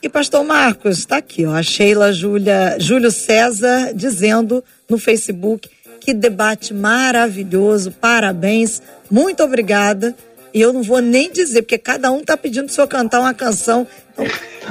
[0.00, 5.68] E pastor Marcos, está aqui, ó, a Sheila Júlia, Júlio César dizendo no Facebook
[6.00, 8.80] que debate maravilhoso, parabéns,
[9.10, 10.14] muito obrigada.
[10.54, 13.20] E eu não vou nem dizer, porque cada um está pedindo para o senhor cantar
[13.20, 13.86] uma canção.
[14.12, 14.24] Então,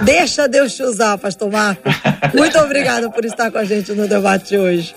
[0.03, 1.93] deixa Deus te usar, pastor Marcos.
[2.33, 4.95] Muito obrigada por estar com a gente no debate de hoje.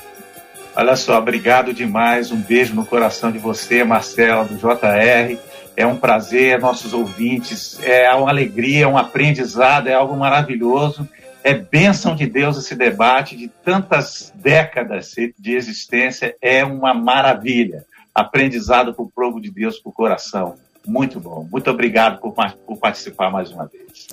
[0.75, 2.31] Olha só, obrigado demais.
[2.31, 5.37] Um beijo no coração de você, Marcela, do JR.
[5.81, 7.81] É um prazer, nossos ouvintes.
[7.83, 11.09] É uma alegria, um aprendizado, é algo maravilhoso.
[11.43, 16.37] É bênção de Deus esse debate de tantas décadas de existência.
[16.43, 17.87] É uma maravilha.
[18.15, 20.57] Aprendizado para o povo de Deus, para o coração.
[20.87, 21.49] Muito bom.
[21.51, 22.35] Muito obrigado por,
[22.67, 24.07] por participar mais uma vez.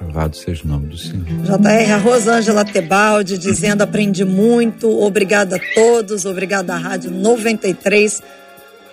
[0.00, 1.24] Louvado seja o nome do Senhor.
[1.24, 4.88] JR, a Rosângela Tebaldi dizendo: aprendi muito.
[4.88, 6.24] Obrigada a todos.
[6.24, 8.22] Obrigada à Rádio 93.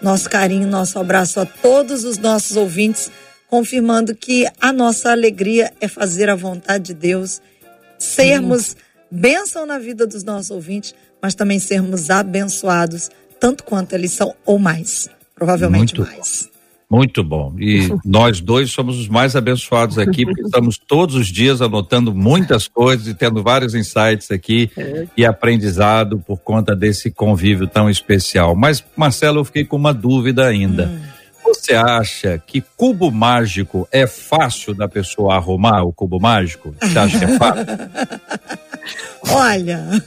[0.02, 3.12] Nosso carinho, nosso abraço a todos os nossos ouvintes,
[3.48, 7.42] confirmando que a nossa alegria é fazer a vontade de Deus,
[8.00, 8.76] sermos
[9.12, 14.58] bênção na vida dos nossos ouvintes, mas também sermos abençoados, tanto quanto eles são ou
[14.58, 15.08] mais.
[15.36, 16.50] Provavelmente muito mais.
[16.92, 17.56] Muito bom.
[17.58, 22.68] E nós dois somos os mais abençoados aqui, porque estamos todos os dias anotando muitas
[22.68, 25.08] coisas e tendo vários insights aqui é.
[25.16, 28.58] e aprendizado por conta desse convívio tão especial.
[28.58, 30.88] Mas, Marcelo, eu fiquei com uma dúvida ainda.
[30.88, 31.00] Hum.
[31.46, 36.76] Você acha que cubo mágico é fácil da pessoa arrumar o cubo mágico?
[36.82, 37.66] Você acha que é fácil?
[39.32, 40.04] Olha.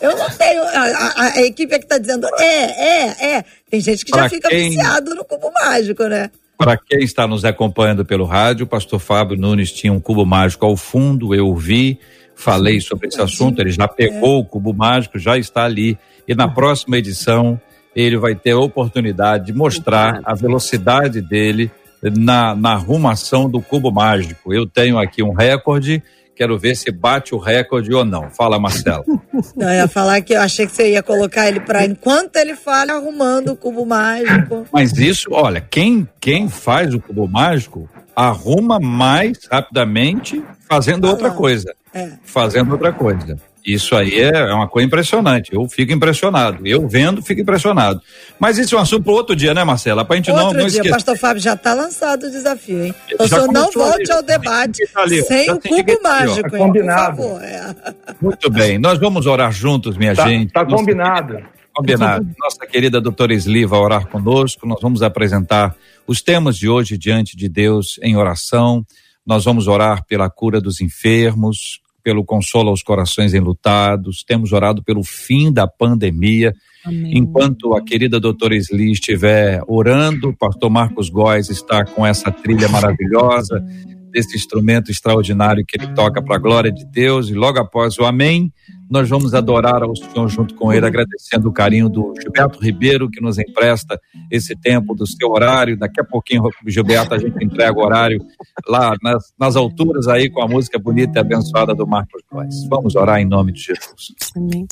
[0.00, 0.62] Eu não tenho.
[0.62, 3.44] A, a, a equipe é que está dizendo é, é, é.
[3.70, 4.70] Tem gente que pra já fica quem...
[4.70, 6.30] viciado no cubo mágico, né?
[6.56, 10.66] Para quem está nos acompanhando pelo rádio, o pastor Fábio Nunes tinha um cubo mágico
[10.66, 11.98] ao fundo, eu vi,
[12.34, 14.40] falei sobre esse assunto, ele já pegou é.
[14.40, 15.98] o cubo mágico, já está ali.
[16.28, 17.58] E na próxima edição,
[17.96, 21.70] ele vai ter a oportunidade de mostrar a velocidade dele
[22.02, 24.52] na, na arrumação do cubo mágico.
[24.52, 26.02] Eu tenho aqui um recorde
[26.34, 28.30] Quero ver se bate o recorde ou não.
[28.30, 29.04] Fala, Marcelo.
[29.56, 32.54] Não, eu ia falar que eu achei que você ia colocar ele para enquanto ele
[32.54, 34.66] fala arrumando o cubo mágico.
[34.72, 41.74] Mas isso, olha, quem, quem faz o cubo mágico arruma mais rapidamente fazendo outra coisa.
[41.92, 42.12] É.
[42.22, 43.36] Fazendo outra coisa.
[43.64, 45.52] Isso aí é, é uma coisa impressionante.
[45.52, 46.66] Eu fico impressionado.
[46.66, 48.00] Eu vendo, fico impressionado.
[48.38, 50.04] Mas isso é um assunto para outro dia, né, Marcela?
[50.04, 50.90] Para a gente outro não, não dia, esquecer.
[50.90, 52.94] Pastor Fábio, já está lançado o desafio, hein?
[53.10, 57.16] Então, o senhor não volte ali, ao debate ali, sem o cubo mágico, tá combinado.
[57.16, 57.42] Por favor.
[57.44, 57.74] É.
[58.20, 58.78] Muito bem.
[58.78, 60.52] Nós vamos orar juntos, minha tá, gente.
[60.52, 61.34] Tá combinado.
[61.34, 62.28] Querida, combinado.
[62.38, 64.66] Nossa querida doutora Esli vai orar conosco.
[64.66, 65.74] Nós vamos apresentar
[66.06, 68.84] os temas de hoje diante de Deus em oração.
[69.24, 75.02] Nós vamos orar pela cura dos enfermos, pelo consolo aos corações enlutados, temos orado pelo
[75.02, 76.54] fim da pandemia.
[76.84, 77.18] Amém.
[77.18, 82.68] Enquanto a querida doutora Sli estiver orando, o pastor Marcos Góes está com essa trilha
[82.68, 83.64] maravilhosa,
[84.10, 88.04] desse instrumento extraordinário que ele toca para a glória de Deus, e logo após o
[88.04, 88.52] Amém,
[88.90, 93.20] nós vamos adorar ao Senhor junto com ele, agradecendo o carinho do Gilberto Ribeiro, que
[93.20, 95.78] nos empresta esse tempo do seu horário.
[95.78, 98.20] Daqui a pouquinho, Gilberto, a gente entrega o horário
[98.66, 102.66] lá nas, nas alturas aí com a música bonita e abençoada do Marcos Góes.
[102.68, 104.14] Vamos orar em nome de Jesus.
[104.36, 104.66] Amém.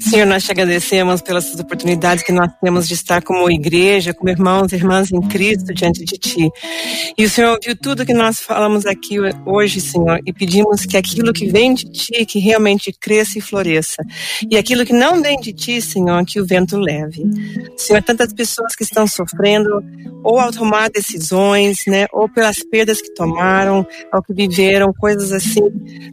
[0.00, 4.72] Senhor, nós te agradecemos pelas oportunidades que nós temos de estar como igreja, como irmãos
[4.72, 6.50] e irmãs em Cristo diante de Ti.
[7.18, 11.34] E o Senhor ouviu tudo que nós falamos aqui hoje, Senhor, e pedimos que aquilo
[11.34, 14.02] que vem de Ti, que realmente cresça e floresça.
[14.50, 17.22] E aquilo que não vem de Ti, Senhor, que o vento leve.
[17.76, 19.82] Senhor, tantas pessoas que estão sofrendo,
[20.22, 25.62] ou ao tomar decisões, né, ou pelas perdas que tomaram, ao que viveram, coisas assim.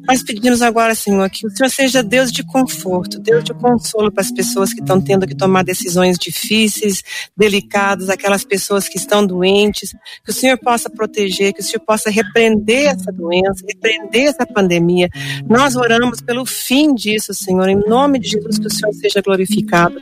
[0.07, 4.23] Nós pedimos agora, Senhor, que o Senhor seja Deus de conforto, Deus de consolo para
[4.23, 7.03] as pessoas que estão tendo que tomar decisões difíceis,
[7.38, 9.91] delicadas, aquelas pessoas que estão doentes,
[10.23, 15.07] que o Senhor possa proteger, que o Senhor possa repreender essa doença, repreender essa pandemia.
[15.47, 19.95] Nós oramos pelo fim disso, Senhor, em nome de Jesus, que o Senhor seja glorificado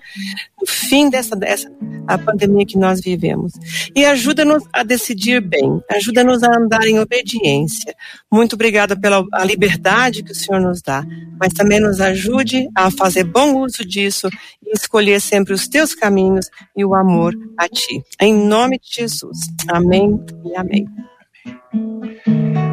[0.60, 1.72] no fim dessa, dessa
[2.08, 3.54] a pandemia que nós vivemos.
[3.96, 7.94] E ajuda-nos a decidir bem, ajuda-nos a andar em obediência.
[8.32, 11.06] Muito obrigada pela a liberdade que o Senhor nos dá,
[11.40, 14.30] mas também nos ajude a fazer bom uso disso
[14.66, 18.02] e escolher sempre os teus caminhos e o amor a ti.
[18.22, 19.38] Em nome de Jesus.
[19.70, 20.88] Amém e amém.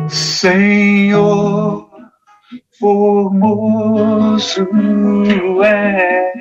[0.09, 1.89] Senhor,
[2.79, 4.69] formoso
[5.63, 6.33] é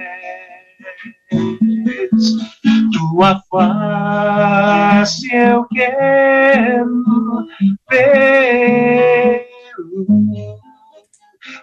[2.91, 7.45] tua face eu quero
[7.89, 9.45] ver.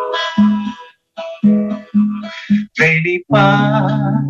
[2.78, 4.22] Vem limpar,